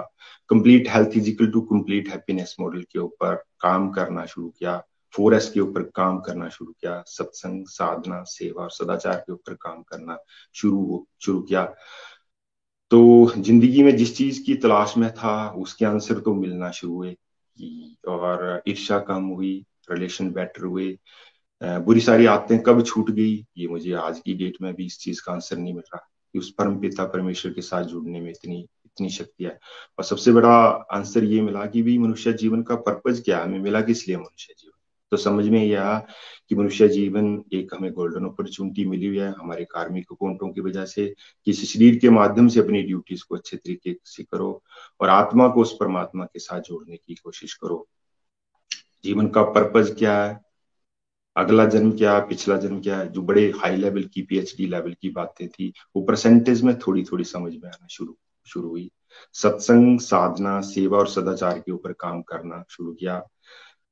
[0.50, 4.82] कंप्लीट हेल्थ इजिकल टू कंप्लीट हैप्पीनेस मॉडल के ऊपर काम करना शुरू किया
[5.14, 9.54] फोर एस के ऊपर काम करना शुरू किया, सत्संग, साधना, सेवा और सदाचार के ऊपर
[9.54, 10.18] काम करना
[10.54, 11.64] शुरू शुरू किया।
[12.92, 17.16] तो ज़िंदगी में जिस चीज़ की तलाश में था, उसके आंसर तो मिलना शुरू हुए
[18.08, 20.98] और ईर्षा कम हुई रिलेशन बेटर हुए
[21.64, 25.22] बुरी सारी आदतें कब छूट गई, ये मुझे आज की डेट में भी इस चीज़
[25.26, 28.60] का आंसर नहीं मिल रहा। कि उस परम पिता परमेश्वर के साथ जुड़ने में इतनी
[28.60, 29.60] इतनी शक्ति है।
[29.98, 30.56] और सबसे बड़ा
[30.92, 34.54] आंसर ये मिला कि भी मनुष्य जीवन का पर्पज क्या हमें मिला किस लिए मनुष्य
[34.60, 34.80] जीवन?
[35.12, 36.08] तो समझ में यह आया
[36.50, 40.86] कि मनुष्य जीवन एक हमें गोल्डन अपॉर्चुनिटी मिली हुई है हमारे कार्मिक अकाउंटों की वजह
[40.86, 44.64] से। किसी शरीर के माध्यम से अपनी ड्यूटीज़ को अच्छे तरीके से करो
[45.00, 47.88] और आत्मा को उस परमात्मा के साथ जोड़ने की कोशिश करो।
[49.04, 50.49] जीवन का पर्पज क्या है?
[51.40, 55.48] अगला जन्म क्या, पिछला जन्म क्या जो बड़े हाई लेवल की पीएचडी लेवल की बातें
[55.48, 58.90] थी, वो परसेंटेज में थोड़ी थोड़ी समझ में आना शुरू शुरू हुई।
[59.34, 63.22] सत्संग, साधना, सेवा और सदाचार के ऊपर काम करना शुरू किया।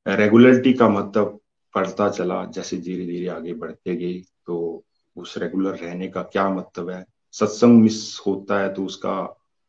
[0.06, 1.40] रेगुलरिटी का मतलब
[1.76, 4.14] पढ़ता चला, जैसे धीरे धीरे आगे बढ़ते गए
[4.46, 4.84] तो
[5.16, 7.06] उस रेगुलर रहने का क्या मतलब है?
[7.32, 9.22] सत्संग मिस होता है तो उसका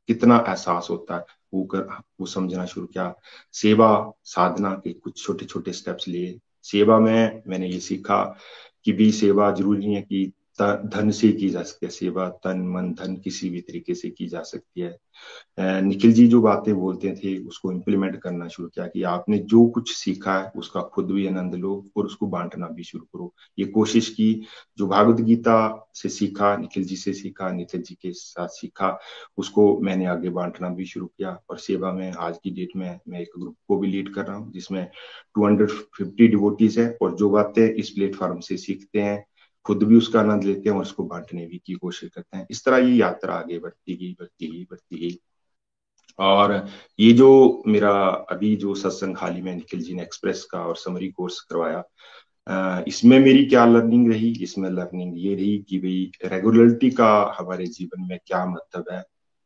[0.09, 1.25] कितना एहसास होता है?
[1.55, 1.81] वो कर,
[2.21, 3.15] वो समझना शुरू किया।
[3.53, 6.39] सेवा, साधना के कुछ छोटे छोटे स्टेप्स लिए।
[6.69, 8.23] सेवा में मैंने ये सीखा
[8.85, 12.93] कि भी सेवा ज़रूरी है कि धन से की जा सकती है, सेवा, तन, मन,
[12.95, 14.97] धन किसी भी तरीके से की जा सकती है।
[15.83, 19.93] निखिल जी जो बातें बोलते थे, उसको इम्प्लीमेंट करना शुरू किया कि आपने जो कुछ
[19.97, 24.09] सीखा है, उसका खुद भी आनंद लो और उसको बांटना भी शुरू करो। ये कोशिश
[24.09, 24.33] की,
[24.79, 28.99] जो भागवत गीता से सीखा, निखिल जी से सीखा नितिन जी के साथ सीखा,
[29.39, 33.21] उसको मैंने आगे बांटना भी शुरू किया और सेवा में आज की डेट में मैं
[33.21, 34.87] एक ग्रुप को भी लीड कर रहा हूँ, जिसमें
[35.35, 39.25] टू हंड्रेड फिफ्टी डिवोटीज है और जो बातें इस प्लेटफॉर्म से सीखते हैं
[39.69, 42.65] खुद भी उसका आनंद लेते हैं और उसको बांटने भी की कोशिश करते हैं। इस
[42.65, 45.19] तरह ये यात्रा आगे बढ़ती गई बढ़ती गई बढ़ती गई।
[46.19, 46.53] और
[47.01, 47.93] ये जो मेरा
[48.31, 51.85] अभी जो सत्संग हाल ही में निखिल जी ने एक्सप्रेस का और समरी कोर्स करवाया
[52.89, 54.31] इसमें मेरी क्या लर्निंग रही?
[54.43, 59.03] इसमें लर्निंग ये रही कि भाई रेगुलरिटी का हमारे जीवन में क्या मतलब है,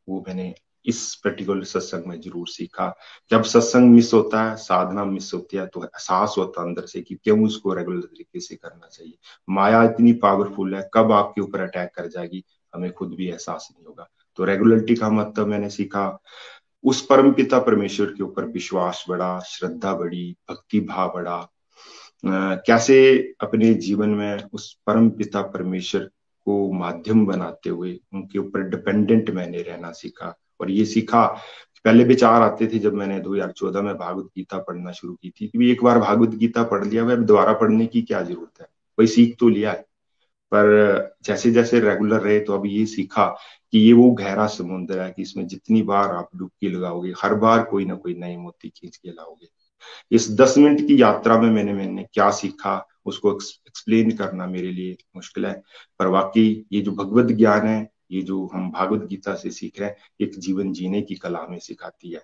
[0.08, 2.92] वो मैंने इस पर्टिकुलर सत्संग में ज़रूर सीखा।
[3.30, 7.00] जब सत्संग मिस होता है, साधना मिस होती है तो एहसास होता है अंदर से
[7.00, 9.14] कि क्यों उसको रेगुलर तरीके से करना चाहिए।
[9.48, 12.44] माया इतनी पावरफुल है, कब आपके ऊपर अटैक कर जाएगी?
[12.72, 16.18] हमें खुद भी एहसास नहीं होगा। तो रेगुलरिटी का मतलब मैंने सीखा।
[16.84, 21.48] उस परम पिता परमेश्वर के ऊपर विश्वास बढ़ा, श्रद्धा बढ़ी, भक्ति भाव बढ़ा।
[22.66, 22.96] कैसे
[23.40, 26.10] अपने जीवन में उस परम पिता परमेश्वर
[26.46, 31.24] को माध्यम बनाते हुए उनके ऊपर डिपेंडेंट मैंने रहना सीखा। और ये सीखा
[31.84, 35.70] पहले विचार आते थे जब मैंने 2014 में भागवत गीता पढ़ना शुरू की थी। कि
[35.72, 38.66] एक बार भागवत गीता पढ़ लिया वह दोबारा पढ़ने की क्या ज़रूरत है?
[38.98, 39.84] वही सीख तो लिया है,
[40.52, 43.26] पर जैसे जैसे रेगुलर रहे तो अब ये सीखा
[43.72, 47.62] कि ये वो गहरा समुद्र है कि इसमें जितनी बार आप डुबकी लगाओगे, हर बार
[47.64, 49.48] कोई ना कोई नई मोती खींच के लाओगे।
[50.12, 54.96] इस दस मिनट की यात्रा में मैंने मैंने क्या सीखा उसको एक्सप्लेन करना मेरे लिए
[55.16, 55.62] मुश्किल है,
[55.98, 59.88] पर वाकई ये जो भगवत ज्ञान है ये जो हम भागवत गीता से सीख रहे
[59.88, 62.22] हैं, एक जीवन जीने की कला हमें सिखाती है।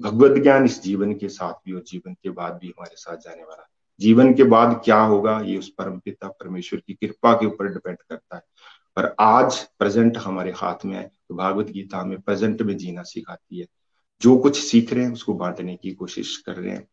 [0.00, 3.42] भगवत ज्ञान इस जीवन के साथ भी और जीवन के बाद भी हमारे साथ जाने
[3.42, 3.68] वाला
[4.00, 7.96] जीवन के बाद क्या होगा, ये उस परम पिता, परमेश्वर की कृपा के ऊपर डिपेंड
[7.98, 8.42] करता है।
[8.96, 13.58] पर आज प्रेजेंट हमारे हाथ में है तो भागवत गीता हमें प्रेजेंट में जीना सिखाती
[13.60, 13.66] है।
[14.22, 16.86] जो कुछ सीख रहे हैं, उसको बांटने की कोशिश कर रहे हैं।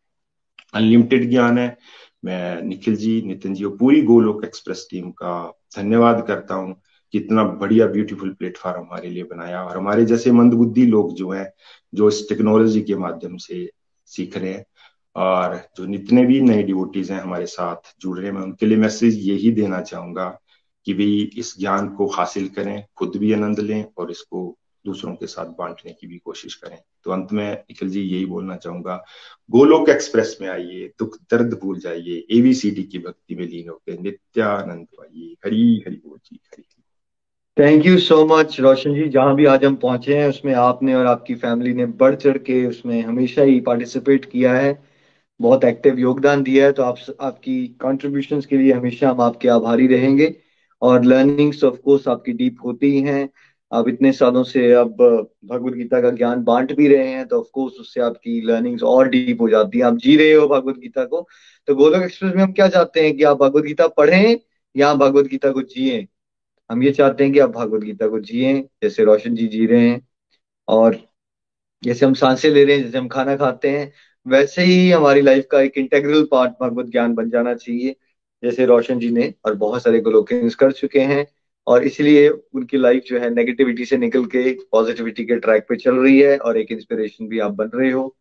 [0.74, 1.76] अनलिमिटेड ज्ञान है।
[2.24, 6.74] मैं निखिल जी, नितिन जी और पूरी गोलोक एक्सप्रेस टीम का धन्यवाद करता हूँ।
[7.14, 11.50] कितना बढ़िया ब्यूटीफुल प्लेटफॉर्म हमारे लिए बनाया और हमारे जैसे मंदबुद्धि लोग जो हैं,
[11.94, 13.70] जो इस टेक्नोलॉजी के माध्यम से
[14.06, 14.64] सीख रहे हैं
[15.16, 18.78] और जो जितने भी नए डिवोटीज हैं हमारे साथ जुड़ रहे हैं, मैं उनके लिए
[18.78, 20.28] मैसेज यही देना चाहूँगा
[20.86, 25.26] कि भाई इस ज्ञान को हासिल करें, खुद भी आनंद लें और इसको दूसरों के
[25.26, 29.02] साथ बांटने की भी कोशिश करें। तो अंत में निखिल जी, यही बोलना चाहूँगा,
[29.50, 34.86] गोलोक एक्सप्रेस में आइए, दुख दर्द भूल जाइए एबीसीडी की भक्ति में लीन होकर नित्यानंद
[34.98, 36.64] पाइए। हरी हरी बोल जी, Hari.
[37.56, 41.06] Thank you so much Roshan ji जहाँ भी आज हम पहुँचे हैं, उसमें आपने और
[41.06, 44.72] आपकी फैमिली ने बढ़ चढ़ के उसमें हमेशा ही पार्टिसिपेट किया है।
[45.40, 49.86] बहुत एक्टिव योगदान दिया है तो आप आपकी कंट्रीब्यूशन के लिए हमेशा हम आपके आभारी
[49.86, 50.34] रहेंगे।
[50.82, 53.28] और लर्निंग्स ऑफ़ कोर्स आपकी डीप होती ही
[53.72, 54.96] आप इतने सालों से अब
[55.46, 59.40] भगवत गीता का ज्ञान बांट भी रहे हैं तो ऑफकोर्स उससे आपकी लर्निंग्स और डीप
[59.40, 61.26] हो जाती है। आप जी रहे हो भगवत गीता को।
[61.68, 64.36] तो गोलक एक्सप्रेस में हम क्या चाहते हैं कि आप भगवत गीता पढ़ें
[64.74, 66.06] या भगवत गीता को जिए?
[66.70, 69.88] हम ये चाहते हैं कि आप भगवत गीता को जिये जैसे रोशन जी जी रहे
[69.88, 70.00] हैं,
[70.68, 70.98] और
[71.82, 73.92] जैसे हम साँसें ले रहे हैं, जैसे हम खाना खाते हैं,
[74.26, 77.96] वैसे ही हमारी लाइफ का एक इंटेग्रल पार्ट भगवत ज्ञान बन जाना चाहिए,
[78.42, 81.26] जैसे रोशन जी ने, और बहुत सारे गोलोकेंस कर चुके हैं,
[81.66, 85.96] और इसलिए उनकी लाइफ जो है नेगेटिविटी से निकल के पॉजिटिविटी के ट्रैक पे चल
[85.96, 88.16] रही है, और एक इंस्पिरेशन भी आप बन रहे हो।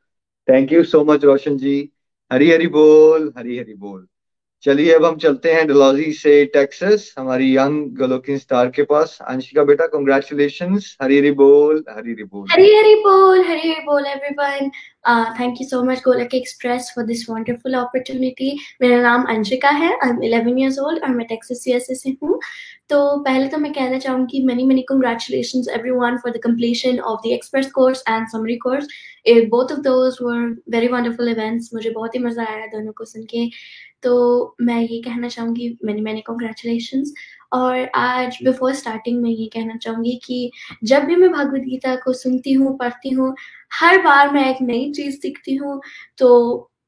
[0.48, 1.92] Thank you so much Roshan ji.
[2.32, 4.08] Hari Hari बोल, हरी हरी बोल।
[4.64, 9.64] चलिए, अब हम चलते हैं डलौजी से टेक्सास, हमारी यंग गलोकिन स्टार के पास। अंशिका
[9.64, 14.70] बेटा कंग्रेचुलेशन हरी हरी बोल हरी हरी बोल। हरी हरी बोल हरी हरी बोल everyone
[15.40, 20.10] thank you so much Golok Express for this wonderful opportunity मेरा नाम अंशिका है आई
[20.10, 22.40] एम 11 इयर्स ओल्ड और मैं टेक्सास यूएसए से हूँ।
[22.90, 27.32] तो पहले तो मैं कहना चाहूँगी many many congratulation everyone for the completion of the
[27.34, 28.88] express course and summary course
[29.28, 33.24] both of those were very wonderful events मुझे बहुत ही मज़ा आया दोनों को सुन
[33.26, 33.50] के।
[34.04, 37.04] तो मैं ये कहना चाहूँगी मैंने मैंने कॉन्ग्रेचुलेशन
[37.54, 40.50] और आज बिफोर स्टार्टिंग में ये कहना चाहूँगी कि
[40.84, 43.36] जब भी मैं भगवद गीता को सुनती हूँ पढ़ती हूँ
[43.74, 45.82] हर बार मैं एक नई चीज़ सीखती हूँ
[46.18, 46.30] तो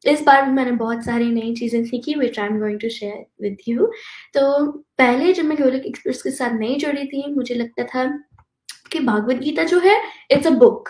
[0.05, 3.25] इस बार भी मैंने बहुत सारी नई चीज़ें सीखी which I am going to share
[3.41, 3.91] with you
[4.33, 8.05] तो पहले जब मैं गोलक एक्सप्रेस के साथ नहीं जुड़ी थी मुझे लगता था
[8.91, 10.01] कि भागवत गीता जो है
[10.31, 10.89] it's a book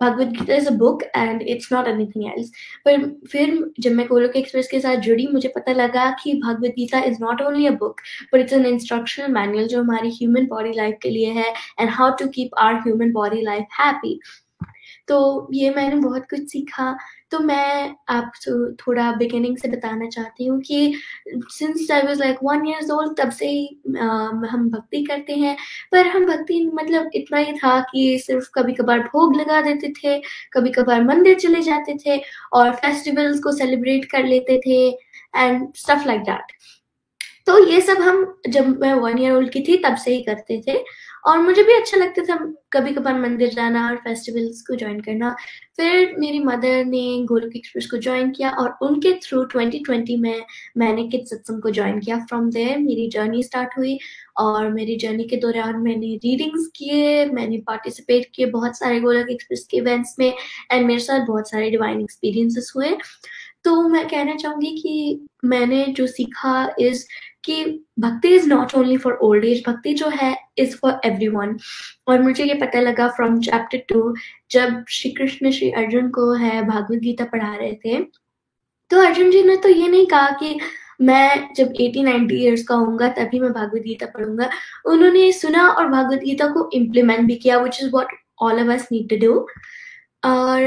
[0.00, 2.50] Bhagavad Gita is a book and it's not anything else
[2.84, 7.02] पर फिर जब मैं कोलोक एक्सप्रेस के साथ जुड़ी, मुझे पता लगा कि Bhagavad Gita
[7.04, 8.00] is not only a book
[8.32, 12.16] but it's an instructional manual जो हमारी ह्यूमन बॉडी लाइफ के लिए है and how
[12.16, 14.18] to keep our human body life happy
[15.10, 16.96] तो ये मैंने बहुत कुछ सीखा।
[17.30, 18.32] तो मैं आप
[18.80, 20.94] थोड़ा बिगिनिंग से बताना चाहती हूँ कि
[21.50, 23.66] since I was like one years old तब से ही
[24.50, 25.56] हम भक्ति करते हैं।
[25.92, 30.18] पर हम भक्ति मतलब इतना ही था कि सिर्फ़ कभी कभार भोग लगा देते थे
[30.52, 32.20] कभी कभार मंदिर चले जाते थे
[32.52, 34.80] और फेस्टिवल्स को सेलिब्रेट कर लेते थे
[35.36, 36.52] एंड स्टफ़ लाइक दैट
[37.46, 40.60] तो ये सब हम जब मैं वन ईयर ओल्ड की थी, तब से ही करते
[40.66, 40.76] थे।
[41.26, 42.36] और मुझे भी अच्छा लगता था
[42.72, 45.34] कभी कभार मंदिर जाना और फेस्टिवल्स को ज्वाइन करना।
[45.76, 50.44] फिर मेरी मदर ने गोलक एक्सप्रेस को ज्वाइन किया और उनके थ्रू 2020 में
[50.76, 53.98] मैंने किड सत्संग को ज्वाइन किया। फ्रॉम देयर मेरी जर्नी स्टार्ट हुई
[54.38, 59.66] और मेरी जर्नी के दौरान मैंने रीडिंग्स किए, मैंने पार्टिसिपेट किए बहुत सारे गोलक एक्सप्रेस
[59.70, 60.32] के इवेंट्स में
[60.72, 62.96] एंड मेरे साथ बहुत सारे डिवाइन एक्सपीरियंसेस हुए।
[63.64, 67.04] तो मैं कहना चाहूँगी कि मैंने जो सीखा इज़
[67.44, 67.64] कि
[68.00, 71.56] भक्ति is not only for old age भक्ति जो है इज़ फॉर एवरी वन
[72.08, 74.14] और मुझे ये पता लगा फ्रॉम चैप्टर टू
[74.50, 78.02] जब श्री कृष्ण श्री अर्जुन को है, भागवत गीता पढ़ा रहे थे
[78.90, 80.58] तो अर्जुन जी ने तो ये नहीं कहा कि
[81.00, 84.48] मैं जब 80 90 इयर्स का होऊँगा, तभी मैं भागवत गीता पढ़ूँगा।
[84.86, 88.88] उन्होंने सुना और भागवत गीता को इम्प्लीमेंट भी किया which is what all of us
[88.92, 89.34] need to do
[90.24, 90.64] और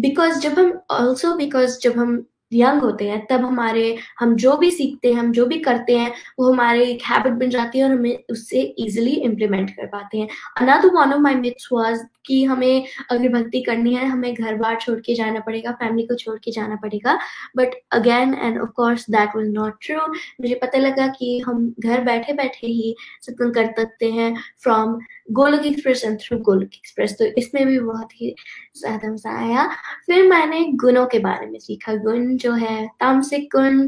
[0.00, 4.70] बिकॉज़ जब हम ऑल्सो बिकॉज़ जब हम यंग होते हैं, तब हमारे, हम जो भी
[4.70, 7.92] सीखते हैं, हम जो भी करते हैं, वो हमारे एक हैबिट बन जाती है और
[7.92, 10.28] हमें उससे इजिली इम्प्लीमेंट कर पाते हैं।
[10.60, 14.76] Another one of my myths was कि हमें अगर भक्ति करनी है, हमें घर बार
[14.80, 17.18] छोड़ के जाना पड़ेगा फैमिली को छोड़ के जाना पड़ेगा।
[17.56, 19.96] But again and of course that was not true
[20.40, 24.98] मुझे पता लगा कि हम घर बैठे बैठे ही सत्संग कर सकते हैं from
[25.32, 28.34] Golok Express and through Golok Express तो इसमें भी बहुत ही
[28.76, 29.66] ज़्यादा मज़ा आया।
[30.06, 33.80] फिर मैंने गुणों के बारे में सीखा। गुण जो है तामसिक गुण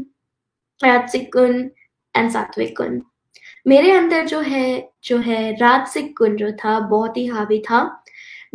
[0.83, 1.69] राजसिक गुण
[2.15, 2.99] एंड सात्विक गुण
[3.67, 8.03] मेरे अंदर जो है जो है राजसिक गुण जो था, बहुत ही हावी था।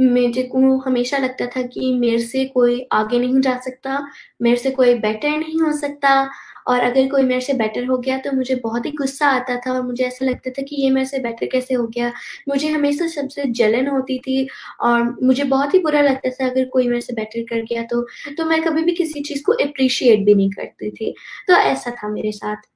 [0.00, 3.98] मुझे को हमेशा लगता था कि मेरे से कोई आगे नहीं जा सकता,
[4.42, 6.30] मेरे से कोई बेटर नहीं हो सकता।
[6.66, 9.72] और अगर कोई मेरे से बेटर हो गया तो मुझे बहुत ही गुस्सा आता था
[9.72, 12.12] और मुझे ऐसा लगता था कि ये मेरे से बेटर कैसे हो गया।
[12.48, 14.46] मुझे हमेशा सबसे जलन होती थी
[14.82, 18.02] और मुझे बहुत ही बुरा लगता था अगर कोई मेरे से बेटर कर गया तो
[18.36, 21.14] तो मैं कभी भी किसी चीज़ को अप्रिशिएट भी नहीं करती थी।
[21.48, 22.68] तो ऐसा था मेरे साथ।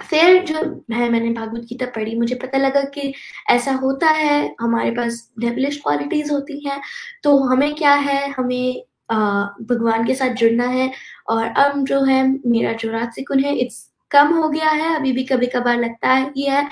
[0.00, 0.56] फिर जो
[0.92, 3.12] है मैंने भागवत गीता पढ़ी, मुझे पता लगा कि
[3.50, 6.80] ऐसा होता है, हमारे पास डेवलिश क्वालिटीज होती हैं
[7.24, 8.30] तो हमें क्या है?
[8.32, 10.90] हमें भगवान के साथ जुड़ना है
[11.28, 15.12] और अब जो है मेरा जो रात सिकुन है इट्स कम हो गया है, अभी
[15.12, 16.64] भी कभी कभार लगता है ही है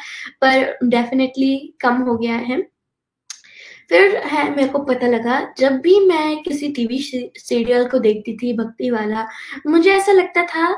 [0.42, 2.61] पर डेफिनेटली कम हो गया है।
[3.90, 6.98] फिर है, मेरे को पता लगा, जब भी मैं किसी टीवी
[7.38, 9.26] सीरियल को देखती थी, भक्ति वाला,
[9.66, 10.68] मुझे ऐसा लगता था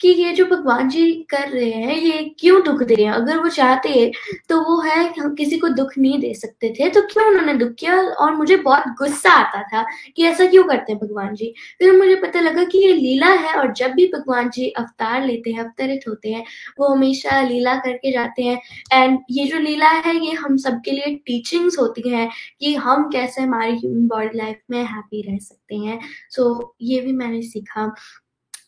[0.00, 3.12] कि ये जो भगवान जी कर रहे हैं ये क्यों दुख दे रहे हैं?
[3.12, 4.10] अगर वो चाहते
[4.48, 7.72] तो वो है हम किसी को दुख नहीं दे सकते थे तो क्यों उन्होंने दुख
[7.78, 7.96] किया?
[8.00, 9.84] और मुझे बहुत गुस्सा आता था
[10.16, 11.52] कि ऐसा क्यों करते हैं भगवान जी?
[11.78, 15.50] फिर मुझे पता लगा कि ये लीला है और जब भी भगवान जी अवतार लेते
[15.50, 16.44] हैं अवतरित होते हैं
[16.80, 18.60] वो हमेशा लीला करके जाते हैं।
[18.92, 22.28] एंड ये जो लीला है ये हम सबके लिए टीचिंग्स होती हैं
[22.60, 25.98] कि हम कैसे हमारी ह्यूमन बॉडी लाइफ में हैप्पी रह सकते हैं।
[26.30, 27.94] सो so, ये भी मैंने सीखा।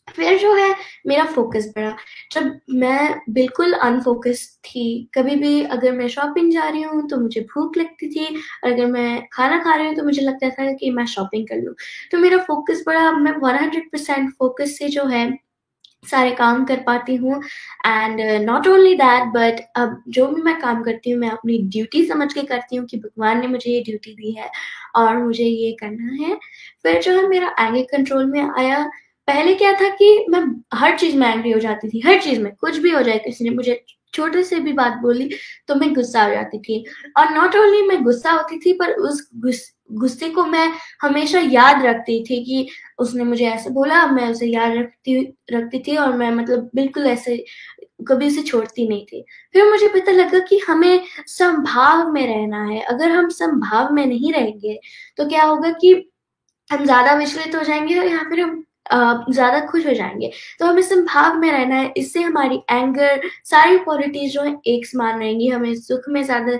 [0.07, 0.73] फिर जो है,
[1.07, 1.95] मेरा फोकस बढ़ा।
[2.31, 7.41] जब मैं बिल्कुल अनफोकस थी, कभी भी अगर मैं शॉपिंग जा रही हूँ तो मुझे
[7.53, 8.25] भूख लगती थी
[8.65, 11.73] अगर मैं खाना खा रही हूँ तो मुझे लगता था कि मैं शॉपिंग कर लूँ।
[12.11, 15.29] तो मेरा फोकस बढ़ा, मैं वन हंड्रेड परसेंट फोकस से जो है,
[16.03, 17.41] सारे काम कर पाती हूँ।
[17.85, 22.05] And not only that but अब जो भी मैं काम करती हूँ, मैं अपनी ड्यूटी
[22.05, 24.49] समझ के करती हूँ कि भगवान ने मुझे ये ड्यूटी दी है,
[24.95, 26.35] और मुझे ये करना है।
[26.83, 28.89] फिर जो है, मेरा एंगर कंट्रोल में आया।
[29.27, 30.39] पहले क्या था कि मैं
[30.75, 33.43] हर चीज़ में एंग्री हो जाती थी, हर चीज़ में, कुछ भी हो जाए, किसी
[33.43, 35.29] ने मुझे छोटे से भी बात बोली
[35.67, 36.83] तो मैं गुस्सा हो जाती थी।
[37.17, 39.21] और नॉट ओनली मैं गुस्सा होती थी, पर उस
[39.93, 40.67] गुस्से को मैं
[41.01, 42.67] हमेशा याद रखती थी कि
[42.99, 45.19] उसने मुझे ऐसे बोला, मैं उसे याद रखती
[45.53, 47.37] रखती थी और मैं मतलब बिल्कुल ऐसे
[48.07, 49.23] कभी उसे छोड़ती नहीं थी।
[49.55, 54.33] फिर मुझे पता लगा कि हमें संभाव में रहना है। अगर हम संभाव में नहीं
[54.33, 54.79] रहेंगे
[55.17, 55.93] तो क्या होगा कि
[56.71, 61.37] हम ज़्यादा विचलित हो जाएँगे या फिर हम ज़्यादा खुश हो जाएँगे। तो हमें संभाव
[61.39, 66.09] में रहना है, इससे हमारी एंगर सारी क्वालिटीज जो है, एक समान रहेंगी। हमें सुख
[66.09, 66.59] में ज़्यादा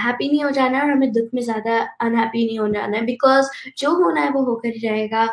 [0.00, 3.04] हैप्पी नहीं हो जाना है और हमें दुख में ज़्यादा अनहैप्पी नहीं हो जाना है।
[3.06, 5.28] बिकॉज़ जो होना है वो होकर ही रहेगा।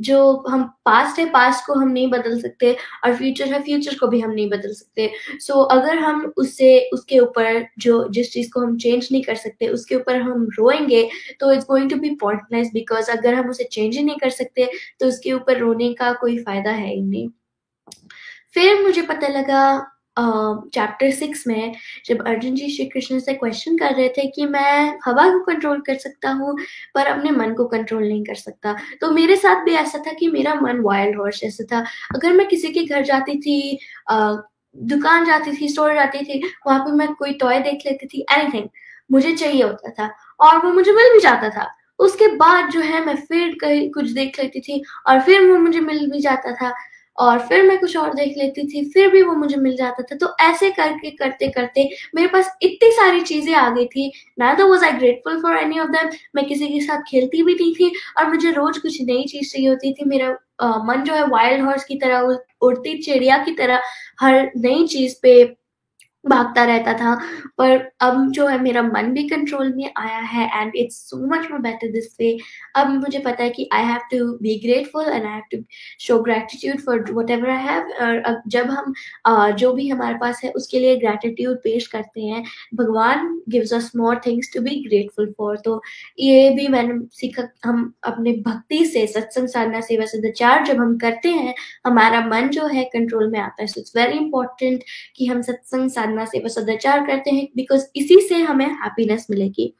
[0.00, 2.72] जो हम पास्ट है पास्ट को हम नहीं बदल सकते
[3.04, 6.78] और फ्यूचर है फ्यूचर को भी हम नहीं बदल सकते। सो so, अगर हम उससे
[6.92, 11.08] उसके ऊपर जो जिस चीज़ को हम चेंज नहीं कर सकते उसके ऊपर हम रोएँगे
[11.40, 14.70] तो it's going to be pointless because अगर हम उसे चेंज ही नहीं कर सकते
[15.00, 17.28] तो उसके ऊपर रोने का कोई फ़ायदा है ही नहीं।
[18.54, 19.60] फिर मुझे पता लगा
[20.18, 21.74] चैप्टर सिक्स में
[22.06, 25.80] जब अर्जुन जी श्री कृष्ण से क्वेश्चन कर रहे थे कि मैं हवा को कंट्रोल
[25.80, 26.56] कर सकता हूँ,
[26.94, 30.28] पर अपने मन को कंट्रोल नहीं कर सकता। तो मेरे साथ भी ऐसा था कि
[30.28, 33.78] मेरा मन वाइल्ड हॉर्स जैसा था। अगर मैं किसी के घर जाती थी
[34.10, 38.68] दुकान जाती थी स्टोर जाती थी, वहाँ पर मैं कोई टॉय देख लेती थी एनीथिंग
[39.10, 43.04] मुझे चाहिए होता था और वो मुझे मिल भी जाता था। उसके बाद जो है
[43.04, 46.72] मैं फिर कहीं कुछ देख लेती थी और फिर वो मुझे मिल भी जाता था।
[47.18, 50.16] और फिर मैं कुछ और देख लेती थी फिर भी वो मुझे मिल जाता था।
[50.16, 54.68] तो ऐसे करके करते करते मेरे पास इतनी सारी चीज़ें आ गई थी। ना तो
[54.68, 57.92] was I grateful for any of them मैं किसी के साथ खेलती भी नहीं थी
[58.18, 61.64] और मुझे रोज कुछ नई चीज़ चाहिए होती थी। मेरा आ, मन जो है वाइल्ड
[61.64, 63.80] हॉर्स की तरह उड़ती चिड़िया की तरह
[64.20, 65.42] हर नई चीज़ पे
[66.26, 67.14] भागता रहता था।
[67.58, 71.50] पर अब जो है मेरा मन भी कंट्रोल में आया है and it's so much
[71.50, 72.38] more better this way
[72.76, 75.64] अब मुझे पता है कि I have to be grateful and I have to
[76.00, 78.92] show gratitude for whatever I have और अब जब हम
[79.28, 83.92] uh, जो भी हमारे पास है उसके लिए ग्रेटिट्यूड पेश करते हैं भगवान gives us
[83.96, 85.82] more things to be grateful for तो
[86.18, 91.28] ये भी मैंने सीखा हम अपने भक्ति से सत्संग साधना सेवा सदाचार जब हम करते
[91.28, 91.54] हैं
[91.86, 94.82] हमारा मन जो है कंट्रोल में आता है। सो इट्स वेरी इंपॉर्टेंट
[95.16, 99.74] कि हम सत्संग साधना साधना सेवा सदाचार करते हैं बिकॉज़ इसी से हमें हैप्पीनेस मिलेगी।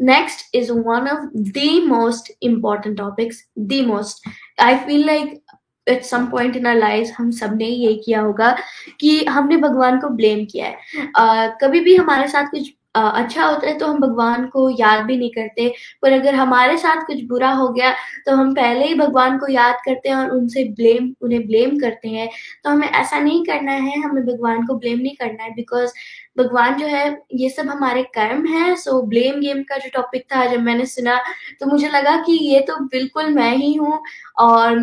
[0.00, 4.28] Next is one of the most important topics the most
[4.60, 5.40] I feel like
[5.86, 8.56] at some point in our life हम सबने ये किया होगा
[9.00, 10.76] कि हमने भगवान को ब्लेम किया है।
[11.18, 15.16] uh, कभी भी हमारे साथ कुछ अच्छा होता है तो हम भगवान को याद भी
[15.16, 15.68] नहीं करते।
[16.02, 17.92] पर अगर हमारे साथ कुछ बुरा हो गया
[18.26, 22.08] तो हम पहले ही भगवान को याद करते हैं और उनसे ब्लेम उन्हें ब्लेम करते
[22.08, 22.28] हैं।
[22.64, 25.92] तो हमें ऐसा नहीं करना है हमें भगवान को ब्लेम नहीं करना है बिकॉज़
[26.38, 30.44] भगवान जो है ये सब हमारे कर्म है। सो ब्लेम गेम का जो टॉपिक था
[30.46, 31.18] जब मैंने सुना
[31.60, 34.00] तो मुझे लगा कि ये तो बिल्कुल मैं ही हूँ
[34.40, 34.78] और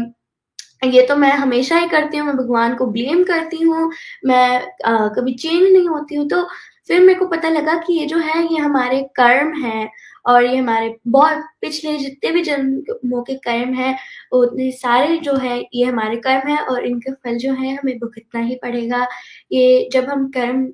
[0.85, 3.91] ये तो मैं हमेशा ही करती हूँ मैं भगवान को ब्लेम करती हूँ
[4.25, 6.47] मैं आ, कभी चेंज नहीं होती हूँ। तो
[6.89, 9.89] फिर मेरे को पता लगा कि ये जो है, ये हमारे कर्म हैं
[10.25, 13.97] और ये हमारे बहुत पिछले जितने भी जन्मों के कर्म हैं,
[14.31, 18.41] उतने सारे जो है, ये हमारे कर्म हैं और इनके फल जो है, हमें भुगतना
[18.41, 19.07] ही पड़ेगा।
[19.51, 20.67] ये जब हम कर्म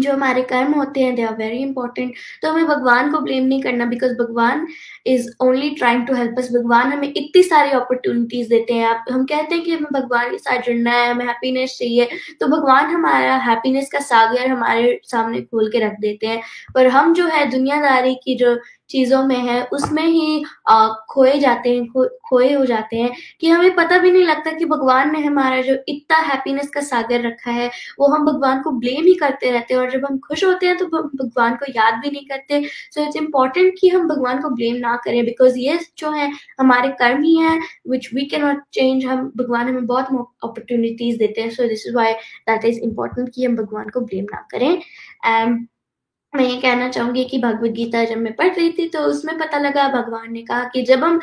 [0.00, 3.62] जो हमारे कर्म होते हैं दे आर वेरी इंपॉर्टेंट तो हमें भगवान को ब्लेम नहीं
[3.62, 4.66] करना बिकॉज़ भगवान
[5.06, 9.24] is only trying to help us भगवान हमें इतनी सारी अपॉर्चुनिटीज़ देते हैं। आप, हम
[9.24, 12.08] कहते हैं कि हमें भगवान के साथ जुड़ना है, हमें हैप्पीनेस चाहिए।
[12.40, 16.42] तो भगवान हमारा हैप्पीनेस का सागर हमारे सामने खोल के रख देते हैं।
[16.74, 18.58] पर हम जो है, दुनियादारी की जो
[18.92, 20.44] चीज़ों में है उसमें ही
[21.10, 24.64] खोए जाते हैं खो, खोए हो जाते हैं कि हमें पता भी नहीं लगता कि
[24.66, 29.04] भगवान ने हमारा जो इतना हैप्पीनेस का सागर रखा है वो हम भगवान को ब्लेम
[29.06, 32.10] ही करते रहते हैं और जब हम खुश होते हैं तो भगवान को याद भी
[32.10, 36.10] नहीं करते। सो इट्स इंपॉर्टेंट कि हम भगवान को ब्लेम ना करें बिकॉज़ ये जो
[36.12, 36.30] है
[36.60, 37.58] हमारे कर्म ही है
[37.90, 40.06] which we can not change हम भगवान हमें बहुत
[40.44, 42.12] अपॉर्चुनिटीज़ देते हैं। So this is why
[42.48, 44.70] that is important कि हम भगवान को ब्लेम ना करें।
[45.26, 45.66] एंड
[46.34, 49.58] मैं ये कहना चाहूँगी कि भगवत गीता जब मैं पढ़ रही थी तो उसमें पता
[49.58, 51.18] लगा भगवान ने कहा कि जब हम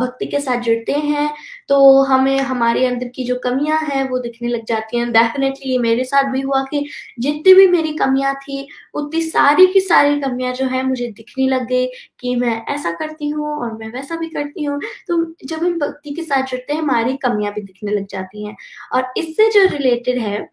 [0.00, 1.28] भक्ति के साथ जुड़ते हैं
[1.68, 6.04] तो हमें हमारे अंदर की जो कमियाँ हैं वो दिखने लग जाती हैं। डेफिनेटली मेरे
[6.04, 6.84] साथ भी हुआ कि
[7.18, 11.66] जितनी भी मेरी कमियाँ थी, उतनी सारी की सारी कमियाँ जो है मुझे दिखने लग
[11.68, 11.86] गई
[12.20, 16.14] कि मैं ऐसा करती हूँ और मैं वैसा भी करती हूँ। तो जब हम भक्ति
[16.14, 18.56] के साथ जुड़ते हैं, हमारी कमियाँ भी दिखने लग जाती हैं।
[18.94, 20.48] और इससे जो रिलेटेड है,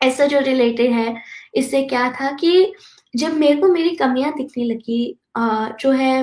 [0.00, 1.14] ऐसा जो रिलेटेड है,
[1.54, 2.72] इससे क्या था कि
[3.14, 5.00] जब मेरे को मेरी कमियाँ दिखने लगी
[5.80, 6.22] जो है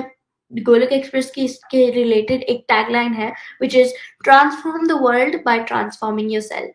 [0.52, 3.32] गोलक एक्सप्रेस की इसके रिलेटेड एक टैगलाइन है
[3.62, 3.92] which is
[4.24, 6.72] transform the world by transforming yourself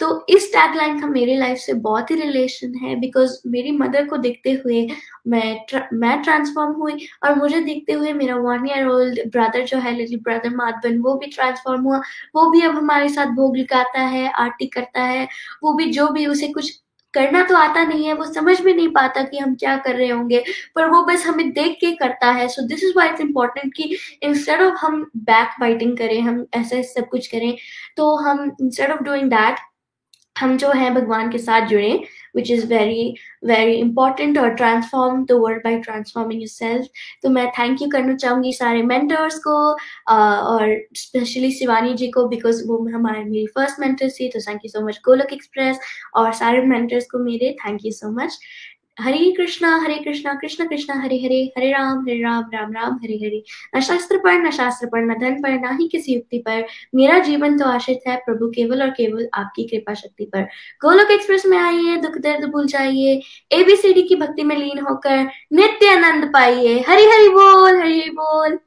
[0.00, 4.16] तो इस टैगलाइन का मेरी लाइफ से बहुत ही रिलेशन है बिकॉज़ मेरी मदर को
[4.16, 4.86] देखते हुए
[5.28, 9.78] मैं ट्र, मैं ट्रांसफॉर्म हुई और मुझे देखते हुए मेरा वन ईयर ओल्ड ब्रदर जो
[9.78, 11.98] है लिटिल ब्रदर माधवन वो भी ट्रांसफॉर्म हुआ।
[12.34, 15.28] वो भी अब हमारे साथ भोग लगाता है आरती करता है।
[15.62, 16.72] वो भी जो भी उसे कुछ
[17.16, 20.08] करना तो आता नहीं है, वो समझ में नहीं पाता कि हम क्या कर रहे
[20.08, 20.42] होंगे,
[20.76, 23.96] पर वो बस हमें देख के करता है। So this is why it's important कि
[24.22, 27.56] इंस्टेड ऑफ़ हम बैक बाइटिंग करें, हम ऐसा सब कुछ करें
[27.96, 29.56] तो हम इंस्टेड ऑफ़ डूइंग दैट
[30.36, 31.92] हम जो है भगवान के साथ जुड़े।
[32.36, 33.14] Which is very
[33.44, 36.86] very important और transform the world by transforming yourself.
[37.22, 39.56] तो मैं थैंक यू करना चाहूँगी सारे मेंटर्स को
[40.12, 44.68] और स्पेशली शिवानी जी को बिकॉज़ वो हमारे, मेरी फ़र्स्ट mentor थी तो thank you
[44.68, 45.78] so much Golok express
[46.14, 48.38] और सारे मेंटर्स को मेरे thank you so much
[49.00, 53.14] Hare Krishna Hare Krishna, Krishna Krishna, Hare Hare Hare Ram Hare Ram Ram Ram, Hare
[53.14, 53.44] Hare.
[53.76, 57.18] न शास्त्र पर, न शास्त्र पर, न धन पर, ना ही किसी युक्ति पर। मेरा
[57.18, 60.42] जीवन तो आश्रित है प्रभु केवल और केवल आपकी कृपा शक्ति पर।
[60.84, 63.22] गोलोक एक्सप्रेस में आइए दुख दर्द भूल जाइए।
[63.52, 68.58] एबीसीडी की भक्ति में लीन होकर नित्य आनंद पाइए। हरि हरि बोल हरि बोल।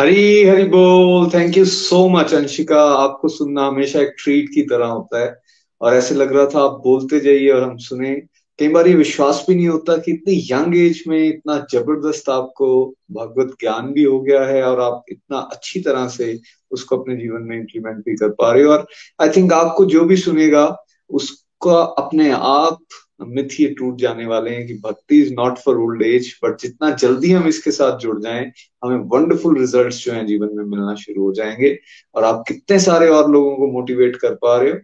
[0.00, 2.84] हरी हरी बोल। Thank you so much Anshika.
[2.84, 5.40] आपको सुनना हमेशा एक ट्रीट की तरह होता है।
[5.80, 8.22] और ऐसे लग रहा था आप बोलते जाइए और हम सुने।
[8.58, 12.68] कई बार ये विश्वास भी नहीं होता कि इतनी यंग एज में इतना ज़बरदस्त आपको
[13.10, 16.40] भगवत ज्ञान भी हो गया है और आप इतना अच्छी तरह से
[16.70, 18.86] उसको अपने जीवन में इम्प्लीमेंट भी कर पा रहे हो। और
[19.22, 20.66] आई थिंक आपको जो भी सुनेगा,
[21.10, 22.78] उसका अपने आप
[23.22, 26.90] मिथ ये टूट जाने वाले हैं कि भक्ति is not for old age but जितना
[26.90, 28.52] जल्दी हम इसके साथ जुड़ जाएँ,
[28.84, 31.78] हमें वंडरफुल रिजल्ट्स जो हैं जीवन में मिलना शुरू हो जाएँगे।
[32.14, 34.78] और आप कितने सारे और लोगों को मोटिवेट कर पा रहे हो।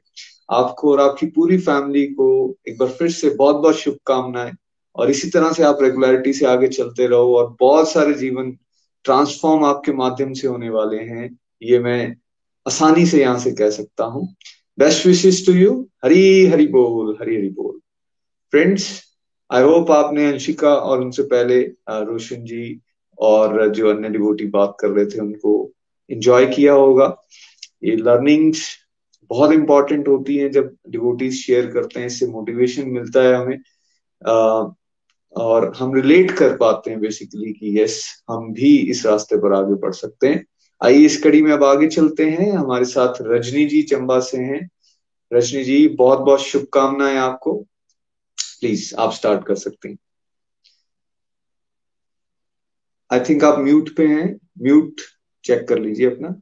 [0.51, 2.29] आपको और आपकी पूरी फैमिली को
[2.69, 4.53] एक बार फिर से बहुत बहुत शुभकामनाएँ।
[4.97, 8.51] और इसी तरह से आप रेगुलरिटी से आगे चलते रहो और बहुत सारे जीवन
[9.05, 12.17] ट्रांसफॉर्म आपके माध्यम से होने वाले हैं, ये मैं
[12.67, 14.27] आसानी से यहाँ से कह सकता हूँ।
[14.79, 15.73] Best wishes to you
[16.05, 17.79] Hari Hari बोल, हरी हरी बोल।
[18.53, 18.89] फ्रेंड्स
[19.51, 22.81] आई होप आपने अंशिका और उनसे पहले रोशन जी
[23.19, 25.71] और जो अन्य डिवोटी बात कर रहे थे, उनको
[26.11, 27.17] एंजॉय किया होगा।
[27.85, 28.69] ये लर्निंग्स
[29.31, 33.59] बहुत इंपॉर्टेंट होती है जब डिवोटीज शेयर करते हैं, इससे मोटिवेशन मिलता है हमें।
[35.37, 39.75] और हम रिलेट कर पाते हैं बेसिकली कि यस हम भी इस रास्ते पर आगे
[39.75, 40.47] बढ़ सकते हैं।
[40.85, 44.71] आइए इस कड़ी में अब आगे चलते हैं। हमारे साथ रजनी जी चंबा से हैं।
[45.33, 47.67] रजनी जी बहुत बहुत शुभकामनाएँ आपको।
[48.61, 49.99] प्लीज़ आप स्टार्ट कर सकते हैं।
[53.13, 55.01] आई थिंक आप म्यूट पे हैं। म्यूट
[55.45, 56.41] चेक कर लीजिए अपना।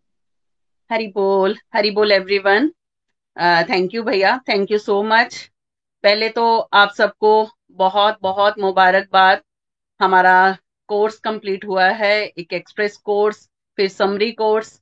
[0.92, 2.72] हरी बोल। हरी बोल एवरीवन
[3.36, 5.36] थैंक यू भैया थैंक यू सो मच
[6.04, 6.46] पहले तो
[6.80, 7.32] आप सबको
[7.72, 9.42] बहुत बहुत मुबारकबाद।
[10.00, 10.34] हमारा
[10.88, 14.80] कोर्स कंप्लीट हुआ है एक एक्सप्रेस कोर्स फिर समरी कोर्स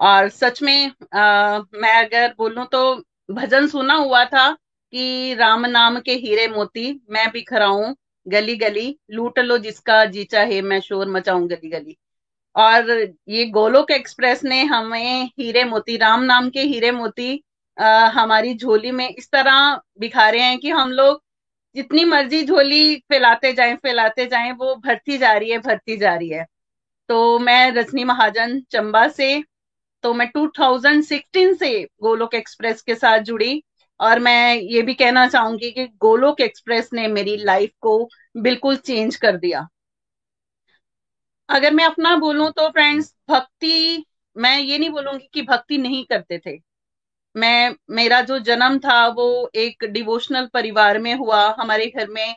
[0.00, 2.94] और सच में आ, मैं अगर बोलूँ तो
[3.30, 4.50] भजन सुना हुआ था
[4.92, 7.94] कि राम नाम के हीरे मोती मैं भी खराऊं
[8.26, 11.96] गली गली लूट लो जिसका जी चाहे मैं शोर मचाऊं गली गली
[12.56, 12.90] और
[13.28, 17.43] ये गोलोक एक्सप्रेस ने हमें हीरे मोती राम नाम के हीरे मोती
[17.78, 21.22] आ, हमारी झोली में इस तरह बिखा रहे हैं कि हम लोग
[21.76, 26.28] जितनी मर्ज़ी झोली फैलाते जाएँ फैलाते जाएँ वो भरती जा रही है भरती जा रही
[26.30, 26.44] है।
[27.08, 29.42] तो मैं रजनी महाजन चंबा से
[30.04, 31.70] तो मैं 2016 से
[32.02, 33.62] गोलोक एक्सप्रेस के साथ जुड़ी
[34.00, 37.98] और मैं ये भी कहना चाहूँगी कि गोलोक एक्सप्रेस ने मेरी लाइफ को
[38.38, 39.66] बिल्कुल चेंज कर दिया।
[41.48, 44.04] अगर मैं अपना बोलूँ तो फ्रेंड्स भक्ति
[44.36, 46.56] मैं ये नहीं बोलूँगी कि भक्ति नहीं करते थे।
[47.34, 49.26] मैं मेरा जो जन्म था वो
[49.56, 52.34] एक डिवोशनल परिवार में हुआ। हमारे घर में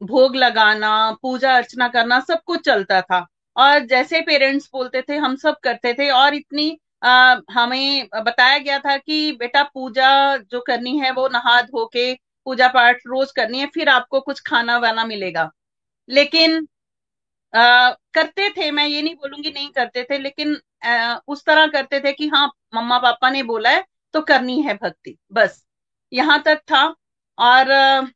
[0.00, 0.90] भोग लगाना
[1.22, 5.94] पूजा अर्चना करना सब कुछ चलता था। और जैसे पेरेंट्स बोलते थे हम सब करते
[5.94, 11.26] थे। और इतनी आ, हमें बताया गया था कि बेटा पूजा जो करनी है वो
[11.28, 12.12] नहा धो के
[12.46, 15.50] पूजा पाठ रोज करनी है फिर आपको कुछ खाना वाना मिलेगा।
[16.08, 16.56] लेकिन
[17.54, 22.00] आ, करते थे मैं ये नहीं बोलूँगी नहीं करते थे लेकिन आ, उस तरह करते
[22.00, 25.64] थे कि हाँ मम्मा पापा ने बोला है तो करनी है भक्ति। बस।
[26.12, 26.84] यहाँ तक था।
[27.38, 27.66] और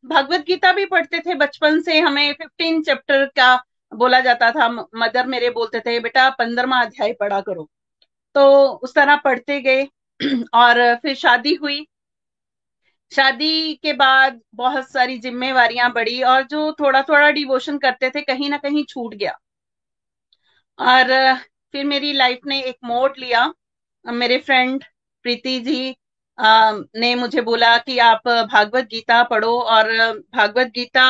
[0.07, 3.55] भगवत गीता भी पढ़ते थे बचपन से। हमें फिफ्टीन चैप्टर का
[3.93, 7.69] बोला जाता था। मदर मेरे बोलते थे, बेटा पंद्रमा अध्याय पढ़ा करो।
[8.35, 8.47] तो
[8.79, 9.89] उस तरह पढ़ते गए।
[10.55, 11.87] और फिर शादी हुई।
[13.13, 18.51] शादी के बाद बहुत सारी जिम्मेवारियाँ बढ़ी और जो थोड़ा थोड़ा डिवोशन करते थे, कहीं
[18.51, 19.39] ना कहीं छूट गया।
[20.79, 21.35] और
[21.73, 23.53] फिर मेरी लाइफ ने एक मोड लिया।
[24.05, 24.85] मेरे फ्रेंड
[25.25, 25.95] प्रीति जी
[26.39, 29.91] आ, ने मुझे बोला कि आप भागवत गीता पढ़ो और
[30.35, 31.05] भागवत गीता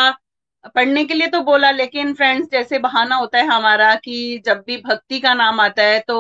[0.75, 4.77] पढ़ने के लिए तो बोला लेकिन फ्रेंड्स जैसे बहाना होता है हमारा कि जब भी
[4.77, 6.19] भक्ति का नाम आता है तो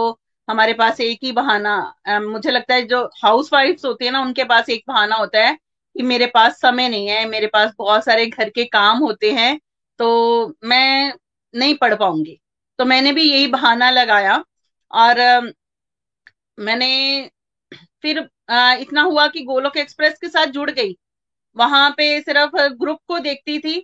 [0.48, 1.74] हमारे पास एक ही बहाना
[2.20, 5.54] मुझे लगता है जो हाउस वाइफ्स होती है ना उनके पास एक बहाना होता है
[5.96, 9.58] कि मेरे पास समय नहीं है मेरे पास बहुत सारे घर के काम होते हैं
[10.00, 10.08] तो
[10.64, 11.12] मैं
[11.54, 12.38] नहीं पढ़ पाऊँगी।
[12.78, 14.44] तो मैंने भी यही बहाना लगाया
[14.90, 15.18] और
[16.58, 17.30] मैंने
[18.02, 18.18] फिर
[18.80, 20.96] इतना हुआ कि गोलोक एक्सप्रेस के साथ जुड़ गई।
[21.56, 23.78] वहाँ पे सिर्फ़ ग्रुप को देखती थी,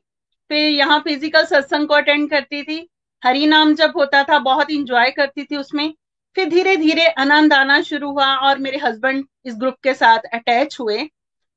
[0.50, 2.88] फिर यहाँ फ़िज़िकल सत्संग को अटेंड करती थी।
[3.22, 5.92] हरि नाम जब होता था, बहुत इंजॉय करती थी उसमें।
[6.36, 10.76] फिर धीरे धीरे आनंद आना शुरू हुआ और मेरे हस्बैंड इस ग्रुप के साथ अटैच
[10.80, 11.08] हुए।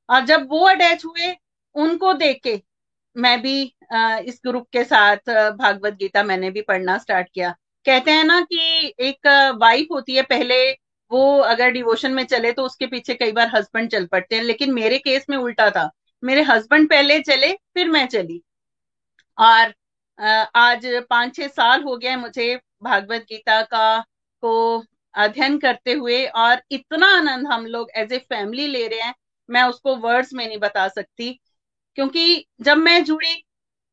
[0.09, 1.35] और जब वो अटैच हुए,
[1.75, 2.61] उनको देख के
[3.15, 3.61] मैं भी
[4.27, 7.51] इस ग्रुप के साथ भागवत गीता मैंने भी पढ़ना स्टार्ट किया।
[7.85, 9.27] कहते हैं ना कि एक
[9.61, 10.71] वाइफ होती है, पहले
[11.11, 14.73] वो अगर डिवोशन में चले तो उसके पीछे कई बार हस्बैंड चल पड़ते हैं। लेकिन
[14.73, 15.89] मेरे केस में उल्टा था।
[16.23, 18.41] मेरे हस्बैंड पहले चले, फिर मैं चली।
[19.37, 19.73] और
[20.55, 23.99] आज पाँच छह साल हो गया है मुझे भागवत गीता का,
[24.43, 24.83] को
[25.15, 29.13] अध्ययन करते हुए। और इतना आनंद हम लोग एज ए फैमिली ले रहे हैं।
[29.49, 31.31] मैं उसको वर्ड्स में नहीं बता सकती।
[31.97, 33.33] क्योंकि जब मैं जुड़ी,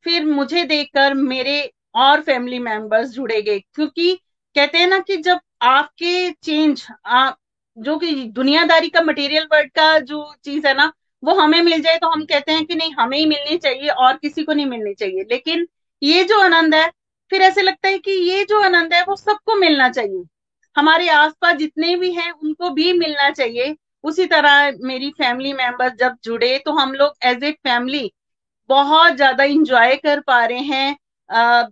[0.04, 1.60] फिर मुझे देखकर मेरे
[1.96, 4.14] और फैमिली मेंबर्स जुड़े गए। क्योंकि
[4.56, 7.36] कहते हैं ना कि जब आपके चेंज आप,
[7.76, 10.92] जो कि दुनियादारी का मटेरियल वर्ड का जो चीज़ है ना,
[11.22, 14.16] वो हमें मिल जाए तो हम कहते हैं कि नहीं, हमें ही मिलनी चाहिए और
[14.16, 15.66] किसी को नहीं मिलनी चाहिए। लेकिन
[16.02, 16.88] ये जो आनंद है,
[17.30, 20.22] फिर ऐसे लगता है कि ये जो आनंद है वो सबको मिलना चाहिए।
[20.76, 26.16] हमारे आसपास जितने भी हैं, उनको भी मिलना चाहिए। उसी तरह मेरी फैमिली मेंबर जब
[26.24, 28.10] जुड़े तो हम लोग एज ए फैमिली
[28.70, 31.68] बहुत ज़्यादा इंजॉय कर पा रहे हैं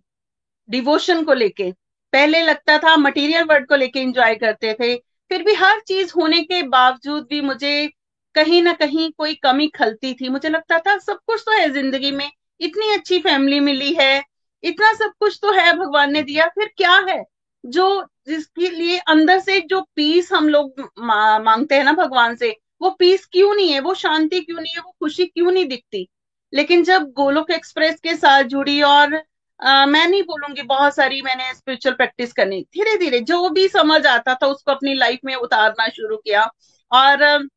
[0.69, 1.73] डिवोशन को लेके।
[2.13, 4.95] पहले लगता था मटेरियल वर्ड को लेके इंजॉय करते थे।
[5.31, 7.89] फिर भी हर चीज़ होने के बावजूद भी मुझे
[8.35, 12.11] कहीं ना कहीं कोई कमी खलती थी। मुझे लगता था सब कुछ तो है ज़िंदगी
[12.11, 12.31] में
[12.61, 14.23] इतनी अच्छी फैमिली मिली है
[14.65, 17.23] इतना सब कुछ तो है भगवान ने दिया फिर क्या है?
[17.65, 22.57] जो जिसके लिए अंदर से जो पीस हम लोग मा, मांगते हैं ना भगवान से
[22.83, 23.81] वो पीस क्यों नहीं है?
[23.81, 24.81] वो शांति क्यों नहीं है?
[24.81, 26.09] वो खुशी क्यों नहीं दिखती?
[26.53, 29.23] लेकिन जब गोलोक एक्सप्रेस के साथ जुड़ी और
[29.61, 34.05] आ, मैं नहीं बोलूँगी बहुत सारी मैंने स्पिरिचुअल प्रैक्टिस करनी। धीरे धीरे जो भी समझ
[34.07, 36.51] आता था उसको अपनी लाइफ में उतारना शुरू किया।
[36.93, 37.49] और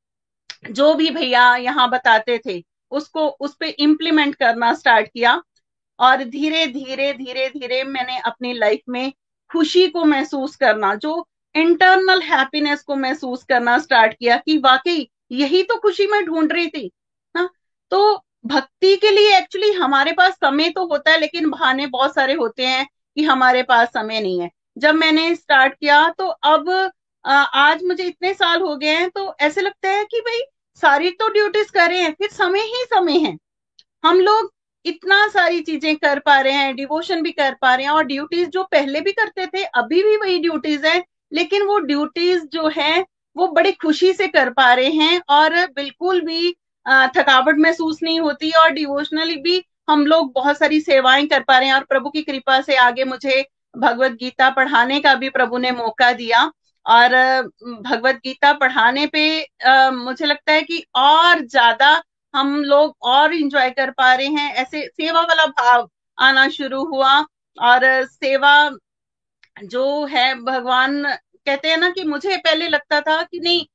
[0.71, 5.41] जो भी भैया यहाँ बताते थे उसको उस पर इम्प्लीमेंट करना स्टार्ट किया।
[5.99, 9.11] और धीरे धीरे धीरे धीरे मैंने अपनी लाइफ में
[9.51, 15.63] खुशी को महसूस करना जो इंटरनल हैप्पीनेस को महसूस करना स्टार्ट किया कि वाकई यही
[15.63, 16.91] तो खुशी मैं ढूंढ रही थी
[17.35, 17.49] हा?
[17.91, 22.33] तो भक्ति के लिए एक्चुअली हमारे पास समय तो होता है, लेकिन बहाने बहुत सारे
[22.35, 22.85] होते हैं
[23.17, 26.69] कि हमारे पास समय नहीं है। जब मैंने स्टार्ट किया तो अब
[27.25, 30.39] आज मुझे इतने साल हो गए हैं तो ऐसे लगता है कि भाई,
[30.83, 33.35] सारी तो ड्यूटीज़ कर रहे हैं, फिर समय ही समय है।
[34.03, 34.51] हम लोग
[34.85, 38.49] इतना सारी चीज़ें कर पा रहे हैं डिवोशन भी कर पा रहे हैं, और ड्यूटीज़
[38.49, 43.05] जो पहले भी करते थे, अभी भी वही ड्यूटीज़ है, लेकिन वो ड्यूटीज़ जो है,
[43.35, 46.55] वो बड़ी खुशी से कर पा रहे हैं, और बिल्कुल भी
[47.15, 51.67] थकावट महसूस नहीं होती और डिवोशनली भी हम लोग बहुत सारी सेवाएँ कर पा रहे
[51.69, 53.43] हैं और प्रभु की कृपा से आगे मुझे
[53.75, 56.51] भगवत गीता पढ़ाने का भी प्रभु ने मौका दिया।
[56.85, 57.11] और
[57.83, 59.23] भगवत गीता पढ़ाने पे
[59.93, 61.91] मुझे लगता है कि और ज़्यादा
[62.33, 67.13] हम लोग और इंजॉय कर पा रहे हैं। ऐसे सेवा वाला भाव आना शुरू हुआ
[67.57, 68.53] और सेवा
[69.63, 73.65] जो है, भगवान कहते हैं ना कि मुझे पहले लगता था कि नहीं,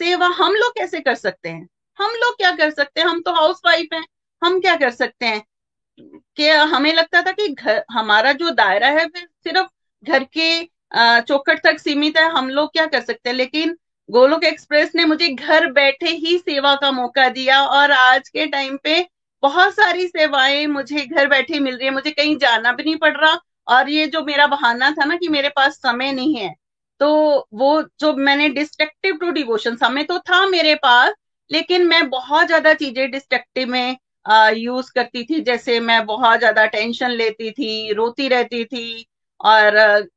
[0.00, 1.66] सेवा हम लोग कैसे कर सकते हैं?
[2.00, 3.06] हम लोग क्या कर सकते हैं?
[3.08, 4.04] हम तो हाउस वाइफ हैं।
[4.42, 5.42] हम क्या कर सकते हैं?
[6.36, 9.68] कि हमें लगता था कि घर, हमारा जो दायरा है सिर्फ़
[10.04, 10.64] घर के
[11.22, 13.36] चौखट तक सीमित है। हम लोग क्या कर सकते हैं?
[13.36, 13.76] लेकिन
[14.08, 18.76] गोलोक एक्सप्रेस ने मुझे घर बैठे ही सेवा का मौका दिया और आज के टाइम
[18.84, 19.00] पे
[19.42, 23.16] बहुत सारी सेवाएँ मुझे घर बैठे मिल रही है। मुझे कहीं जाना भी नहीं पड़
[23.16, 23.38] रहा
[23.68, 26.54] और ये जो मेरा बहाना था ना कि मेरे पास समय नहीं है
[27.00, 27.08] तो
[27.54, 31.14] वो जो मैंने डिस्ट्रक्टिव टू डिवोशन समय तो था मेरे पास
[31.50, 33.96] लेकिन मैं बहुत ज़्यादा चीज़ें डिस्ट्रक्टिव में
[34.56, 39.06] यूज़ करती थी। जैसे मैं बहुत ज़्यादा टेंशन लेती थी, रोती रहती थी
[39.40, 39.74] और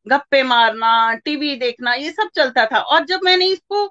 [0.10, 3.90] गप्पे मारना टीवी देखना, ये सब चलता था। और जब मैंने इसको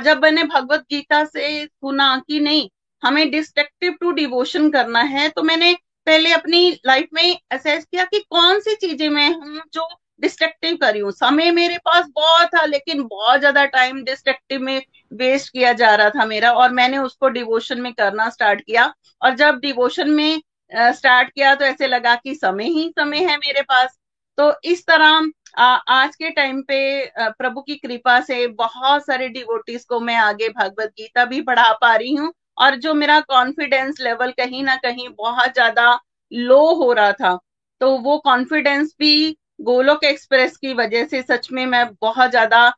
[0.00, 2.68] जब मैंने भगवत गीता से सुना कि नहीं,
[3.02, 5.72] हमें डिस्ट्रक्टिव टू डिवोशन करना है तो मैंने
[6.06, 9.88] पहले अपनी लाइफ में असेस किया कि कौन सी चीज़ें मैं हूँ जो
[10.20, 14.80] डिस्ट्रक्टिव करी हूँ। समय मेरे पास बहुत था, लेकिन बहुत ज़्यादा टाइम डिस्ट्रक्टिव में
[15.12, 18.92] वेस्ट किया जा रहा था मेरा और मैंने उसको डिवोशन में करना स्टार्ट किया।
[19.22, 20.40] और जब डिवोशन में
[20.72, 23.98] स्टार्ट किया तो ऐसे लगा कि समय ही समय है मेरे पास।
[24.38, 26.78] तो इस तरह आज के टाइम पे
[27.18, 31.94] प्रभु की कृपा से बहुत सारे डिवोटीज को मैं आगे भगवत गीता भी पढ़ा पा
[31.94, 35.98] रही हूँ और जो मेरा कॉन्फिडेंस लेवल कहीं ना कहीं बहुत ज़्यादा
[36.32, 37.38] लो हो रहा था
[37.80, 42.68] तो वो कॉन्फिडेंस भी गोलोक एक्सप्रेस की वजह से सच में मैं बहुत ज़्यादा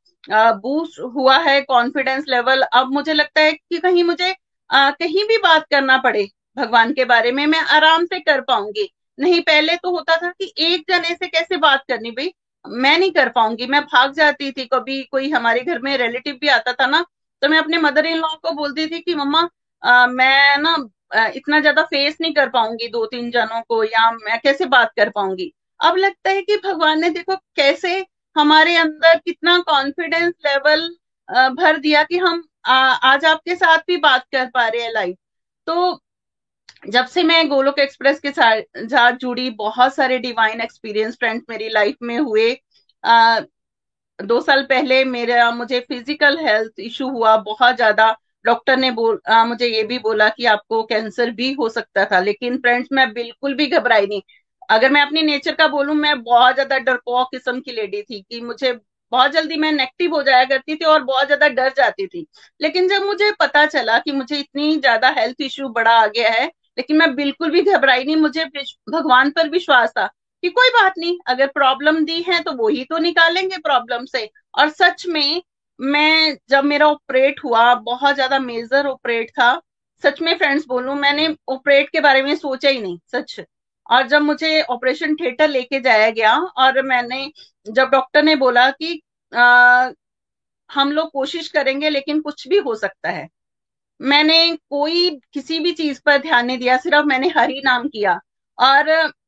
[0.57, 4.35] बूस्ट हुआ है कॉन्फिडेंस लेवल अब मुझे लगता है कि कहीं मुझे
[4.71, 8.89] आ, कहीं भी बात करना पड़े भगवान के बारे में मैं आराम से कर पाऊँगी।
[9.19, 12.31] नहीं पहले तो होता था कि एक जने से कैसे बात करनी भाई?
[12.65, 16.49] मैं नहीं कर पाऊँगी। मैं भाग जाती थी। कभी कोई हमारे घर में रिलेटिव भी
[16.51, 17.05] आता था ना
[17.43, 19.43] तो मैं अपने मदर इन लॉ को बोलती थी कि मम्मा
[20.09, 20.77] मैं ना
[21.35, 25.11] इतना ज़्यादा फेस नहीं कर पाऊँगी दो तीन जनों को या मैं कैसे बात कर
[25.11, 25.53] पाऊँगी?
[25.81, 27.95] अब लगता है कि भगवान ने देखो कैसे
[28.37, 30.89] हमारे अंदर कितना कॉन्फिडेंस लेवल
[31.55, 35.17] भर दिया कि हम आज आपके साथ भी बात कर पा रहे हैं लाइव
[35.67, 36.01] तो
[36.89, 41.97] जब से मैं गोलोक एक्सप्रेस के साथ जुड़ी बहुत सारे डिवाइन एक्सपीरियंस फ्रेंड्स मेरी लाइफ
[42.03, 42.53] में हुए.
[43.05, 43.41] आ,
[44.19, 48.15] दो साल पहले मेरा मुझे फ़िज़िकल हेल्थ इशू हुआ बहुत ज़्यादा
[48.45, 52.21] डॉक्टर ने बोल आ, मुझे ये भी बोला कि आपको कैंसर भी हो सकता था
[52.23, 54.23] लेकिन फ्रेंड्स मैं बिल्कुल भी घबराई नहीं.
[54.69, 58.41] अगर मैं अपनी नेचर का बोलूँ, मैं बहुत ज़्यादा डरपोक किस्म की लेडी थी कि
[58.43, 58.73] मुझे
[59.13, 62.27] बहुत जल्दी मैं नेगेटिव हो जाया करती थी और बहुत ज़्यादा डर जाती थी।
[62.61, 66.47] लेकिन जब मुझे पता चला कि मुझे इतनी ज़्यादा हेल्थ इश्यू बड़ा आ गया है,
[66.79, 68.45] लेकिन मैं बिल्कुल भी घबराई नहीं, मुझे
[68.91, 70.07] भगवान पर विश्वास था
[70.43, 74.29] कि कोई बात नहीं, अगर प्रॉब्लम दी है तो वो ही तो निकालेंगे प्रॉब्लम से।
[74.55, 75.43] और सच में,
[75.81, 79.61] मैं जब मेरा ऑपरेट हुआ, बहुत ज़्यादा मेजर ऑपरेट था,
[80.03, 83.41] सच में फ्रेंड्स बोलूँ, मैंने ऑपरेट के बारे में सोचा ही नहीं, सच।
[83.91, 87.31] और जब मुझे ऑपरेशन थिएटर लेके जाया गया और मैंने
[87.67, 89.01] जब डॉक्टर ने बोला कि
[89.33, 89.91] आ,
[90.71, 93.29] हम लोग कोशिश करेंगे लेकिन कुछ भी हो सकता है।
[94.01, 98.19] मैंने कोई किसी भी चीज़ पर ध्यान नहीं दिया सिर्फ़ मैंने हरी नाम किया।
[98.59, 98.87] और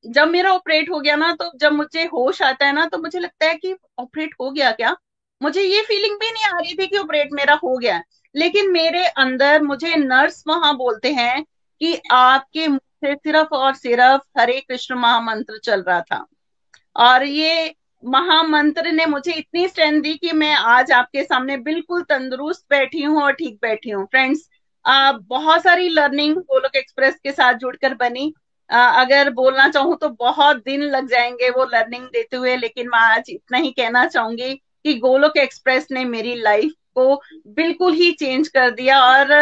[0.08, 3.18] जब मेरा ऑपरेट हो गया ना तो जब मुझे होश आता है ना तो मुझे
[3.18, 4.94] लगता है कि ऑपरेट हो गया क्या?
[5.40, 8.02] मुझे ये फीलिंग भी नहीं आ रही थी कि ऑपरेट मेरा हो गया
[8.34, 11.42] लेकिन मेरे अंदर मुझे नर्स वहाँ बोलते हैं
[11.80, 16.24] कि आपके मुँह से सिर्फ़ और सिर्फ़ हरे कृष्ण महामंत्र चल रहा था।
[16.96, 22.64] और ये महामंत्र ने मुझे इतनी स्ट्रेंथ दी कि मैं आज आपके सामने बिल्कुल तंदुरुस्त
[22.70, 24.48] बैठी हूँ और ठीक बैठी हूँ। फ्रेंड्स
[24.84, 28.32] बहुत सारी लर्निंग गोलोक एक्सप्रेस के साथ जुड़कर बनी।
[28.70, 32.98] आ, अगर बोलना चाहूँ तो बहुत दिन लग जाएँगे वो लर्निंग देते हुए लेकिन मैं
[33.00, 37.14] आज इतना ही कहना चाहूँगी कि गोलोक एक्सप्रेस ने मेरी लाइफ को
[37.48, 39.32] बिल्कुल ही चेंज कर दिया। और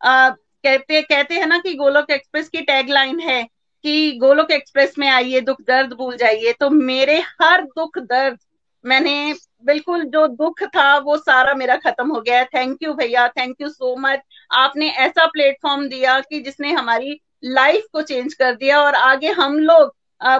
[0.00, 0.30] आ,
[0.64, 3.42] कहते कहते हैं ना कि गोलोक एक्सप्रेस की टैगलाइन है
[3.84, 8.38] कि गोलोक एक्सप्रेस में आइए, दुख दर्द भूल जाइए। तो मेरे हर दुख दर्द,
[8.84, 9.34] मैंने
[9.64, 13.68] बिल्कुल जो दुख था वो सारा मेरा खत्म हो गया थैंक यू भैया थैंक यू
[13.68, 14.20] सो मच
[14.54, 19.58] आपने ऐसा प्लेटफॉर्म दिया कि जिसने हमारी लाइफ को चेंज कर दिया और आगे हम
[19.60, 19.94] लोग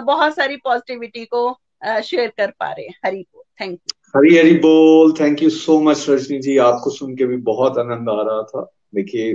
[0.04, 1.50] बहुत सारी पॉजिटिविटी को
[2.02, 5.80] शेयर कर पा रहे हैं। हरी को थैंक यू हरी हरी बोल। Thank you so
[5.80, 6.56] much Rajni ji.
[6.58, 9.34] आपको सुन के भी बहुत आनंद आ रहा था। देखिए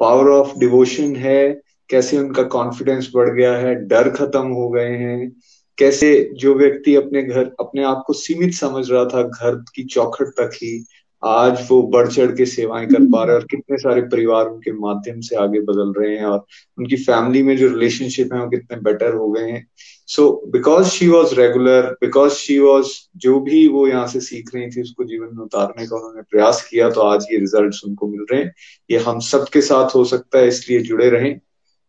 [0.00, 5.32] पावर ऑफ़ डिवोशन है, कैसे उनका कॉन्फिडेंस बढ़ गया है, डर खत्म हो गए हैं,
[5.78, 10.26] कैसे जो व्यक्ति अपने घर, अपने आप को सीमित समझ रहा था घर की चौखट
[10.26, 10.86] तक ही
[11.22, 14.72] आज वो बढ़ चढ़ के सेवाएँ कर पा रहे हैं और कितने सारे परिवार उनके
[14.72, 16.44] माध्यम से आगे बदल रहे हैं और
[16.78, 19.66] उनकी फैमिली में जो रिलेशनशिप है वो कितने बेटर हो गए हैं।
[20.06, 24.66] So because she was regular because she was जो भी वो यहाँ से सीख रही
[24.66, 28.26] थी, उसको जीवन में उतारने का उन्होंने प्रयास किया तो आज ये रिज़ल्ट उनको मिल
[28.32, 28.54] रहे हैं।
[28.90, 31.40] ये हम सबके साथ हो सकता है, इसलिए जुड़े रहें।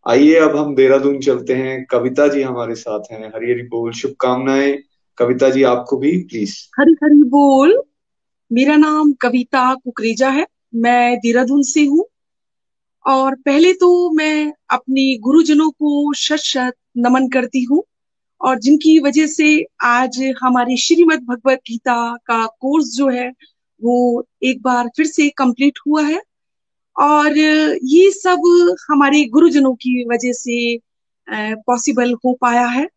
[0.08, 4.78] आइए, अब हम देहरादून चलते हैं। कविता जी हमारे साथ हैं। हरी हरी बोल, शुभकामनाएँ।
[5.18, 7.84] कविता जी, आपको भी प्लीज़ हरी हरी बोल।
[8.52, 10.46] मेरा नाम कविता कुकरेजा है।
[10.76, 12.06] मैं देहरादून से हूँ।
[13.06, 17.84] और पहले तो मैं अपने गुरुजनों को शत शत नमन करती हूँ।
[18.42, 23.30] और जिनकी वजह से आज हमारी श्रीमद भगवत गीता का कोर्स जो है,
[23.82, 26.22] वो एक बार फिर से कंप्लीट हुआ है।
[27.00, 27.38] और
[27.84, 28.42] ये सब
[28.92, 30.78] हमारे गुरुजनों की वजह से
[31.68, 32.88] पॉसिबल हो पाया है।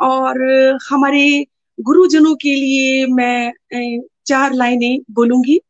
[0.00, 0.40] और
[0.90, 1.46] हमारे
[1.80, 3.52] गुरुजनों के लिए मैं
[4.26, 5.60] चार लाइनें बोलूँगी।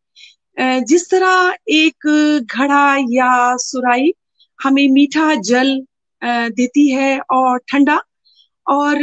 [0.89, 2.07] जिस तरह एक
[2.47, 4.13] घड़ा या सुराई
[4.59, 5.79] हमें मीठा जल
[6.23, 8.01] देती है और ठंडा,
[8.67, 8.99] और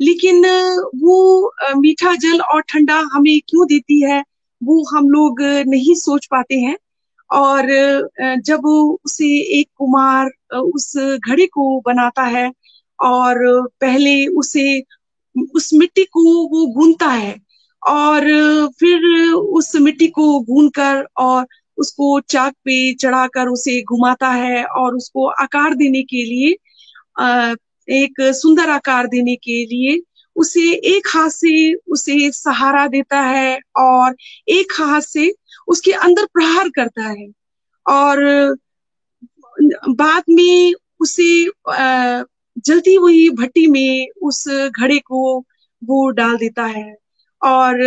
[0.00, 0.44] लेकिन
[0.96, 4.22] वो मीठा जल और ठंडा हमें क्यों देती है,
[4.60, 6.76] वो हम लोग नहीं सोच पाते हैं।
[7.30, 7.66] और
[8.46, 8.66] जब
[9.04, 9.26] उसे
[9.60, 12.50] एक कुमार उस घड़े को बनाता है
[12.98, 13.38] और
[13.80, 14.80] पहले उसे,
[15.54, 17.34] उस मिट्टी को वो गूंता है
[17.82, 18.24] और
[18.80, 21.46] फिर उस मिट्टी को गून कर और
[21.78, 26.56] उसको चाक पे चढ़ाकर उसे घुमाता है और उसको आकार देने के लिए
[27.88, 30.00] एक सुंदर आकार देने के लिए
[30.36, 34.14] उसे एक हाथ से उसे सहारा देता है और
[34.50, 35.32] एक हाथ से
[35.68, 37.26] उसके अंदर प्रहार करता है।
[37.86, 38.22] और
[39.90, 41.28] बाद में उसे
[42.66, 45.38] जलती हुई भट्टी में उस घड़े को
[45.82, 46.94] वो डाल देता है।
[47.42, 47.82] और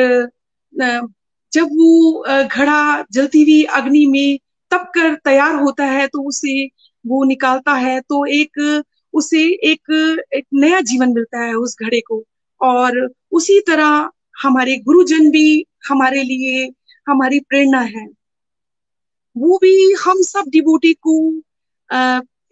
[1.54, 4.38] जब वो घड़ा जलती हुई अग्नि में
[4.72, 6.66] तप कर तैयार होता है तो उसे
[7.06, 8.84] वो निकालता है तो एक,
[9.14, 9.92] उसे एक
[10.34, 12.24] एक नया जीवन मिलता है उस घड़े को।
[12.62, 14.10] और उसी तरह
[14.44, 16.66] हमारे गुरुजन भी हमारे लिए
[17.08, 18.06] हमारी प्रेरणा है।
[19.36, 19.74] वो भी
[20.06, 21.16] हम सब डिबोटी को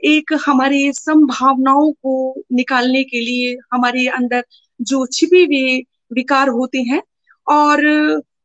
[0.03, 2.13] एक हमारे संभावनाओं को
[2.53, 4.43] निकालने के लिए हमारे अंदर
[4.81, 5.79] जो छिपे हुए
[6.13, 7.01] विकार होते हैं
[7.47, 7.85] और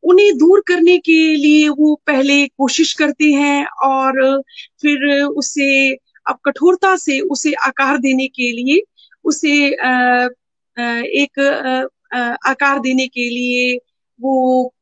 [0.03, 4.41] उन्हें दूर करने के लिए वो पहले कोशिश करते हैं और
[4.81, 5.91] फिर उसे
[6.29, 8.81] अब कठोरता से उसे आकार देने के लिए,
[9.23, 9.67] उसे
[11.23, 11.39] एक
[12.45, 13.75] आकार देने के लिए
[14.19, 14.73] वो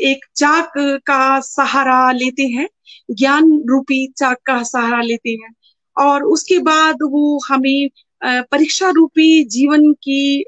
[0.00, 0.72] एक चाक
[1.06, 2.68] का सहारा लेते हैं,
[3.10, 5.52] ज्ञान रूपी चाक का सहारा लेते हैं
[5.96, 7.88] और उसके बाद वो हमें
[8.24, 10.44] परीक्षा रूपी जीवन की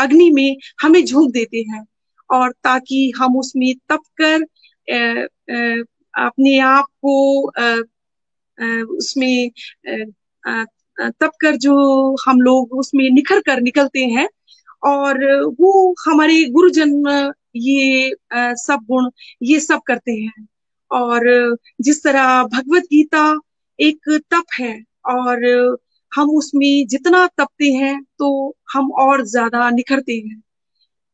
[0.00, 1.84] अग्नि में हमें झोंक देते हैं
[2.30, 4.42] और ताकि हम उसमें तप कर
[6.18, 7.42] अपने आप को
[8.96, 9.50] उसमें
[10.98, 11.74] तप कर जो
[12.26, 14.28] हम लोग उसमें निखर कर निकलते हैं
[14.82, 15.24] और
[15.60, 19.10] वो हमारे गुरुजन ये सब गुण,
[19.42, 20.46] ये सब करते हैं।
[20.90, 23.22] और जिस तरह भगवत गीता
[23.78, 24.72] एक तप है
[25.06, 25.44] और
[26.12, 28.28] हम उसमें जितना तपते हैं तो
[28.72, 30.42] हम और ज़्यादा निखरते हैं।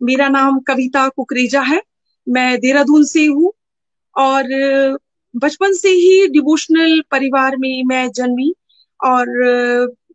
[0.01, 1.81] मेरा नाम कविता कुकरेजा है।
[2.27, 3.53] मैं देहरादून से हूँ
[4.17, 4.45] और
[5.35, 8.53] बचपन से ही डिवोशनल परिवार में मैं जन्मी
[9.01, 9.27] और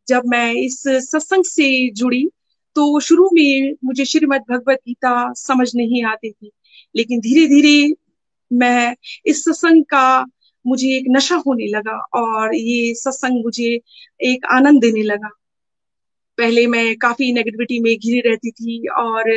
[0.07, 2.27] जब मैं इस सत्संग से जुड़ी
[2.75, 6.51] तो शुरू में मुझे श्रीमद भगवत गीता समझ नहीं आती थी।
[6.95, 7.93] लेकिन धीरे धीरे
[8.51, 10.25] मैं इस सत्संग का
[10.65, 13.69] मुझे एक नशा होने लगा और ये सत्संग मुझे
[14.23, 15.29] एक आनंद देने लगा।
[16.37, 19.31] पहले मैं काफ़ी नेगेटिविटी में घिरी रहती थी और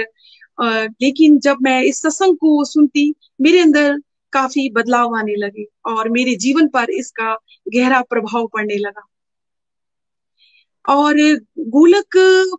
[0.58, 3.98] आ, लेकिन जब मैं इस सत्संग को सुनती मेरे अंदर
[4.32, 7.34] काफ़ी बदलाव आने लगे और मेरे जीवन पर इसका
[7.74, 9.06] गहरा प्रभाव पड़ने लगा।
[10.88, 11.16] और
[11.68, 12.16] गोलक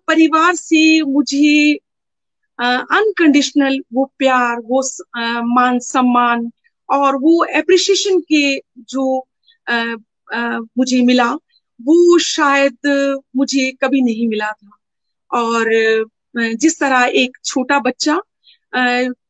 [0.08, 1.74] परिवार से मुझे
[2.60, 4.82] अनकंडीशनल वो प्यार वो
[5.18, 6.52] आ, मान सम्मान
[6.90, 8.58] और वो एप्रिसिएशन के
[8.90, 9.28] जो
[9.68, 9.96] आ,
[10.34, 11.32] आ, मुझे मिला
[11.80, 12.78] वो शायद
[13.36, 14.78] मुझे कभी नहीं मिला था।
[15.32, 15.70] और
[16.38, 18.16] जिस तरह एक छोटा बच्चा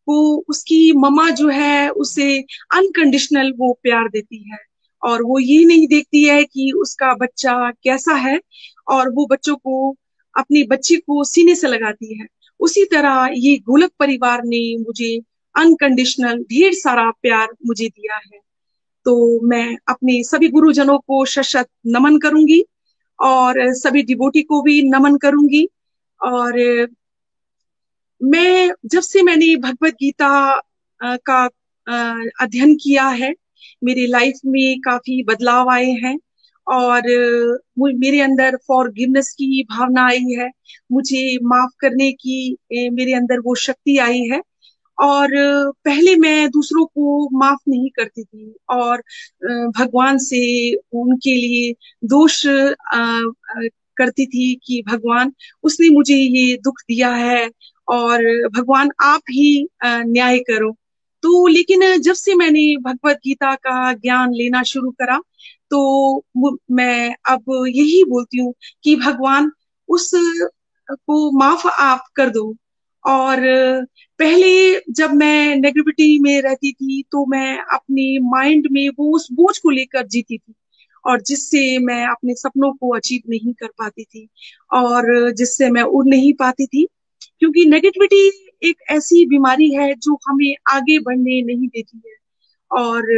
[0.07, 0.17] वो
[0.49, 2.39] उसकी मम्मा जो है उसे
[2.73, 4.57] अनकंडीशनल वो प्यार देती है।
[5.03, 7.53] और वो ये नहीं देखती है कि उसका बच्चा
[7.83, 8.39] कैसा है
[8.87, 9.95] और वो बच्चों को
[10.35, 12.27] अपने बच्चे को सीने से लगाती है।
[12.59, 15.17] उसी तरह ये गोलक परिवार ने मुझे
[15.55, 18.39] अनकंडीशनल ढेर सारा प्यार मुझे दिया है।
[19.05, 19.15] तो
[19.47, 22.63] मैं अपने सभी गुरुजनों को शशत नमन करूँगी
[23.19, 25.67] और सभी डिबोटी को भी नमन करूँगी।
[26.21, 26.59] और
[28.21, 30.29] मैं, जब से मैंने भगवत गीता
[31.25, 31.43] का
[32.41, 33.33] अध्ययन किया है,
[33.83, 36.17] मेरी लाइफ में काफ़ी बदलाव आए हैं
[36.67, 37.01] और
[37.95, 40.49] मेरे अंदर फॉरगिवनेस की भावना आई है।
[40.91, 42.57] मुझे माफ़ करने की
[42.91, 44.41] मेरे अंदर वो शक्ति आई है।
[44.97, 45.29] और
[45.85, 49.01] पहले मैं दूसरों को माफ़ नहीं करती थी और
[49.77, 50.41] भगवान से
[50.93, 51.73] उनके लिए
[52.07, 52.41] दोष
[53.97, 55.31] करती थी कि भगवान
[55.63, 57.49] उसने मुझे ये दुख दिया है
[57.87, 60.71] और भगवान आप ही न्याय करो।
[61.23, 65.17] तो लेकिन जब से मैंने भगवत गीता का ज्ञान लेना शुरू करा
[65.71, 65.79] तो
[66.71, 69.51] मैं अब यही बोलती हूँ कि भगवान
[69.89, 70.09] उस
[70.87, 72.53] को माफ़ आप कर दो।
[73.05, 73.39] और
[74.19, 79.57] पहले जब मैं नेगेटिविटी में रहती थी तो मैं अपने माइंड में वो उस बोझ
[79.57, 80.53] को लेकर जीती थी
[81.05, 84.27] और जिससे मैं अपने सपनों को अचीव नहीं कर पाती थी
[84.73, 86.87] और जिससे मैं उड़ नहीं पाती थी।
[87.39, 88.27] क्योंकि नेगेटिविटी
[88.69, 92.15] एक ऐसी बीमारी है जो हमें आगे बढ़ने नहीं देती है
[92.71, 93.11] और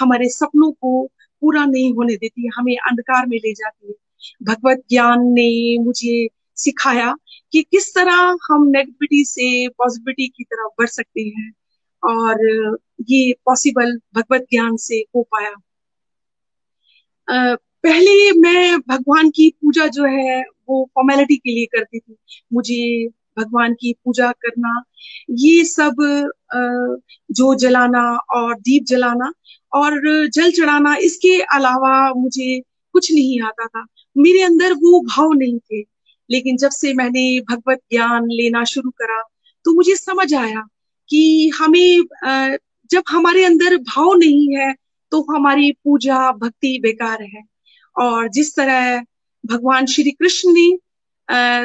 [0.00, 1.06] हमारे सपनों को
[1.42, 3.94] पूरा नहीं होने देती, हमें अंधकार में ले जाती है।
[4.42, 6.28] भगवत ज्ञान ने मुझे
[6.62, 7.14] सिखाया
[7.52, 11.50] कि किस तरह हम नेगेटिविटी से पॉजिटिविटी की तरफ़ बढ़ सकते हैं
[12.02, 12.76] और
[13.08, 15.54] ये पॉसिबल भगवत ज्ञान से हो पाया।
[17.84, 22.16] पहले मैं भगवान की पूजा जो है वो फॉर्मेलिटी के लिए करती थी।
[22.52, 23.08] मुझे
[23.38, 24.82] भगवान की पूजा करना,
[25.30, 25.96] ये सब
[27.30, 29.32] जो जलाना और दीप जलाना
[29.72, 32.60] और जल चढ़ाना, इसके अलावा मुझे
[32.94, 33.84] कुछ नहीं आता था।
[34.16, 35.82] मेरे अंदर वो भाव नहीं थे।
[36.30, 39.22] लेकिन जब से मैंने भगवत ज्ञान लेना शुरू करा
[39.64, 40.66] तो मुझे समझ आया
[41.08, 42.02] कि हमें
[42.90, 44.72] जब हमारे अंदर भाव नहीं है
[45.12, 47.42] तो हमारी पूजा भक्ति बेकार है।
[47.96, 49.00] और जिस तरह
[49.44, 50.70] भगवान श्री कृष्ण ने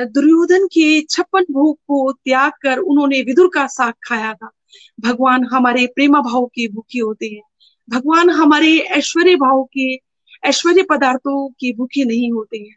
[0.06, 4.50] दुर्योधन के छप्पन भोग को त्याग कर उन्होंने विदुर का साग खाया था,
[5.00, 7.42] भगवान हमारे प्रेमा भाव के भूखे होते हैं।
[7.90, 9.96] भगवान हमारे ऐश्वर्य भाव के,
[10.44, 12.76] ऐश्वर्य पदार्थों के भूखे नहीं होते हैं।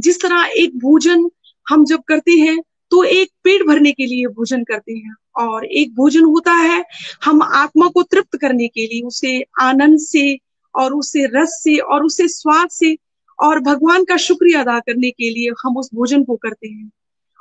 [0.00, 1.28] जिस तरह एक भोजन
[1.68, 2.58] हम जब करते हैं
[2.90, 6.84] तो एक पेट भरने के लिए भोजन करते हैं। और एक भोजन होता है,
[7.24, 10.38] हम आत्मा को तृप्त करने के लिए, उसे आनंद से
[10.74, 12.96] और उसे रस से और उसे स्वाद से
[13.38, 16.90] और भगवान का शुक्रिया अदा करने के लिए हम उस भोजन को करते हैं।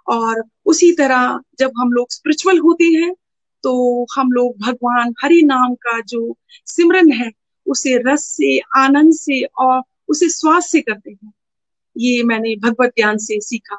[0.08, 3.14] और उसी तरह जब हम लोग स्पिरिचुअल होते हैं
[3.64, 7.32] तो हम लोग भगवान हरि नाम का जो सिमरन है,
[7.66, 11.32] उसे रस से, आनंद से और उसे स्वाद से करते हैं।
[11.98, 13.78] ये मैंने भगवत ज्ञान से सीखा।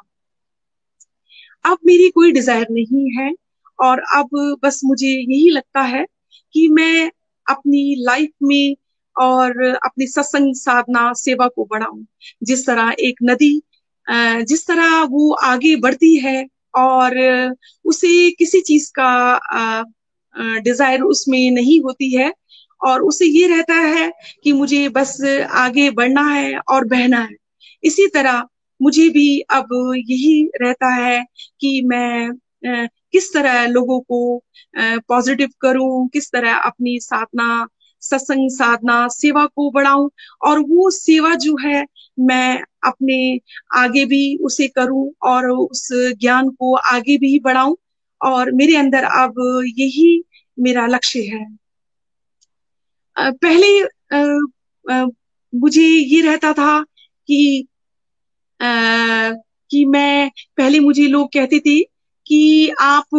[1.65, 3.31] अब मेरी कोई डिज़ायर नहीं है
[3.79, 4.29] और अब
[4.63, 6.05] बस मुझे यही लगता है
[6.55, 7.09] कि मैं
[7.47, 8.75] अपनी लाइफ में
[9.15, 12.03] और अपनी सत्संग साधना सेवा को बढ़ाऊं।
[12.43, 13.61] जिस तरह एक नदी
[14.47, 16.45] जिस तरह वो आगे बढ़ती है
[16.77, 17.17] और
[17.85, 19.83] उसे किसी चीज़ का
[20.59, 22.31] डिज़ायर उसमें नहीं होती है
[22.81, 24.11] और उसे ये रहता है
[24.43, 25.17] कि मुझे बस
[25.57, 27.35] आगे बढ़ना है और बहना है।
[27.83, 28.43] इसी तरह
[28.79, 29.67] मुझे भी अब
[29.99, 31.23] यही रहता है
[31.61, 32.31] कि मैं
[33.13, 34.41] किस तरह लोगों को
[35.07, 37.67] पॉजिटिव करूँ, किस तरह अपनी साधना,
[38.01, 40.09] सत्संग साधना, सेवा को बढ़ाऊं,
[40.41, 41.85] और वो सेवा जो है
[42.21, 43.19] मैं अपने
[43.75, 45.87] आगे भी उसे करूँ और उस
[46.19, 47.75] ज्ञान को आगे भी बढ़ाऊं,
[48.21, 49.35] और मेरे अंदर अब
[49.77, 50.23] यही
[50.57, 51.45] मेरा लक्ष्य है।
[53.17, 53.67] पहले
[55.53, 56.83] मुझे ये रहता था
[57.29, 57.67] कि
[59.71, 61.79] कि मैं पहले मुझे लोग कहते थे
[62.25, 63.15] कि आप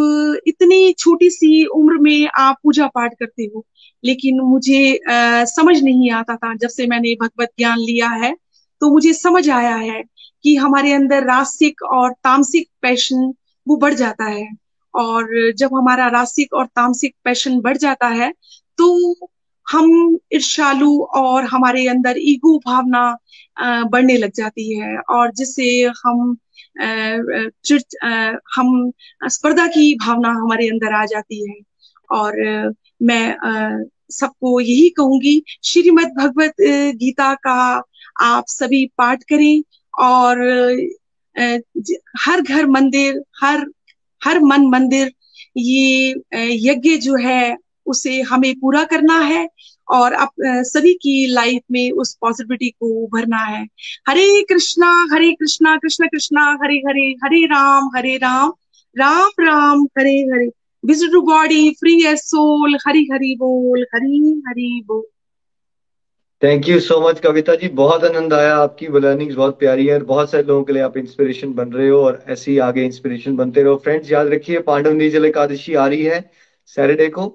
[0.46, 3.64] इतनी छोटी सी उम्र में आप पूजा पाठ करते हो।
[4.04, 8.34] लेकिन मुझे आ, समझ नहीं आता था। जब से मैंने भगवत ज्ञान लिया है
[8.82, 10.02] तो मुझे समझ आया है
[10.44, 13.32] कि हमारे अंदर रासिक और तामसिक पैशन
[13.66, 14.46] वो बढ़ जाता है।
[14.94, 18.30] और जब हमारा रासिक और तामसिक पैशन बढ़ जाता है
[18.78, 18.88] तो
[19.70, 19.90] हम
[20.32, 23.02] ईर्षालु और हमारे अंदर ईगो भावना
[23.92, 25.68] बढ़ने लग जाती है और जिससे
[26.04, 26.36] हम
[28.56, 28.90] हम
[29.28, 31.56] स्पर्धा की भावना हमारे अंदर आ जाती है।
[32.10, 32.36] और
[33.02, 36.54] मैं सबको यही कहूँगी, श्रीमद भगवत
[36.96, 37.82] गीता का
[38.22, 39.62] आप सभी पाठ करें
[39.94, 40.40] और
[42.20, 43.66] हर घर मंदिर, हर
[44.22, 45.12] हर मन मंदिर,
[45.56, 47.56] ये यज्ञ जो है
[47.86, 49.48] उसे हमें पूरा करना है
[49.88, 53.62] और अप, सभी की लाइफ में उस पॉसिबिलिटी को भरना है।
[54.08, 58.52] Hare Krishna Hare Krishna Krishna Krishna Hare Hare Hare Ram Hare Ram
[58.96, 60.50] Ram Ram Hare Hare.
[60.84, 65.02] Visit to body free a soul Hari Hari बोल हरी हरी बोल।
[66.42, 70.04] Thank you so much Kavita ji बहुत आनंद आया आपकी learnings बहुत प्यारी है और
[70.04, 73.36] बहुत सारे लोगों के लिए आप इंस्पिरेशन बन रहे हो और ऐसे ही आगे इंस्पिरेशन
[73.36, 76.20] बनते रहो। फ्रेंड्स याद रखिए पांडव नीजल एकादशी आ रही है
[76.76, 77.26] सैटरडे को।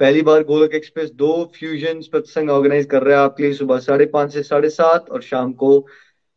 [0.00, 4.06] पहली बार गोलक एक्सप्रेस दो फ्यूजन सत्संग ऑर्गेनाइज कर रहा है आपके लिए सुबह साढ़े
[4.06, 5.70] पाँच से साढ़े सात और शाम को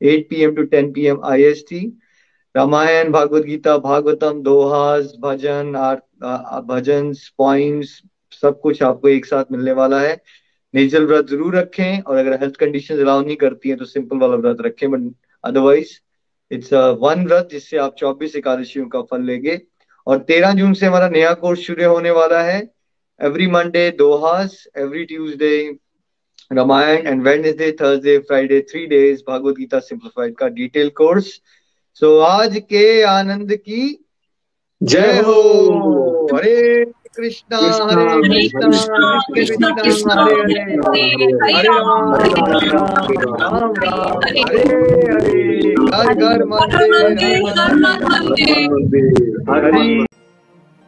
[0.02, 1.80] eight P M to ten P M I S T
[2.56, 5.74] Ramayan, Bhagavad Gita, Bhagavatam दोहास भजन
[6.68, 8.02] भजन पॉइंट्स
[8.44, 10.16] सब कुछ आपको एक साथ मिलने वाला है।
[10.74, 14.36] नेचुरल व्रत ज़रूर रखें और अगर हेल्थ कंडीशन अलाउ नहीं करती है तो सिंपल वाला
[14.38, 15.12] व्रत रखें बट
[15.44, 15.94] अदरवाइज़
[16.52, 19.62] इट्स वन व्रत जिससे आप चौबीस एकादशियों का फल लेंगे।
[20.08, 22.60] और तेरह जून से हमारा नया कोर्स शुरू होने वाला है।
[23.20, 25.78] Every Monday Dohas, every Tuesday
[26.52, 31.40] Ramayan, and Wednesday, Thursday, Friday, three days Bhagavad Gita Simplified का डिटेल कोर्स
[32.02, 33.84] सो आज के आनंद की
[34.82, 35.40] जय हो
[36.34, 42.14] हरे कृष्णा हरे कृष्णा कृष्ण कृष्ण हरे हरे हरे राम
[43.40, 44.64] राम राम हरे
[45.12, 47.36] हरे घर घर मंदिर
[49.50, 50.09] हरे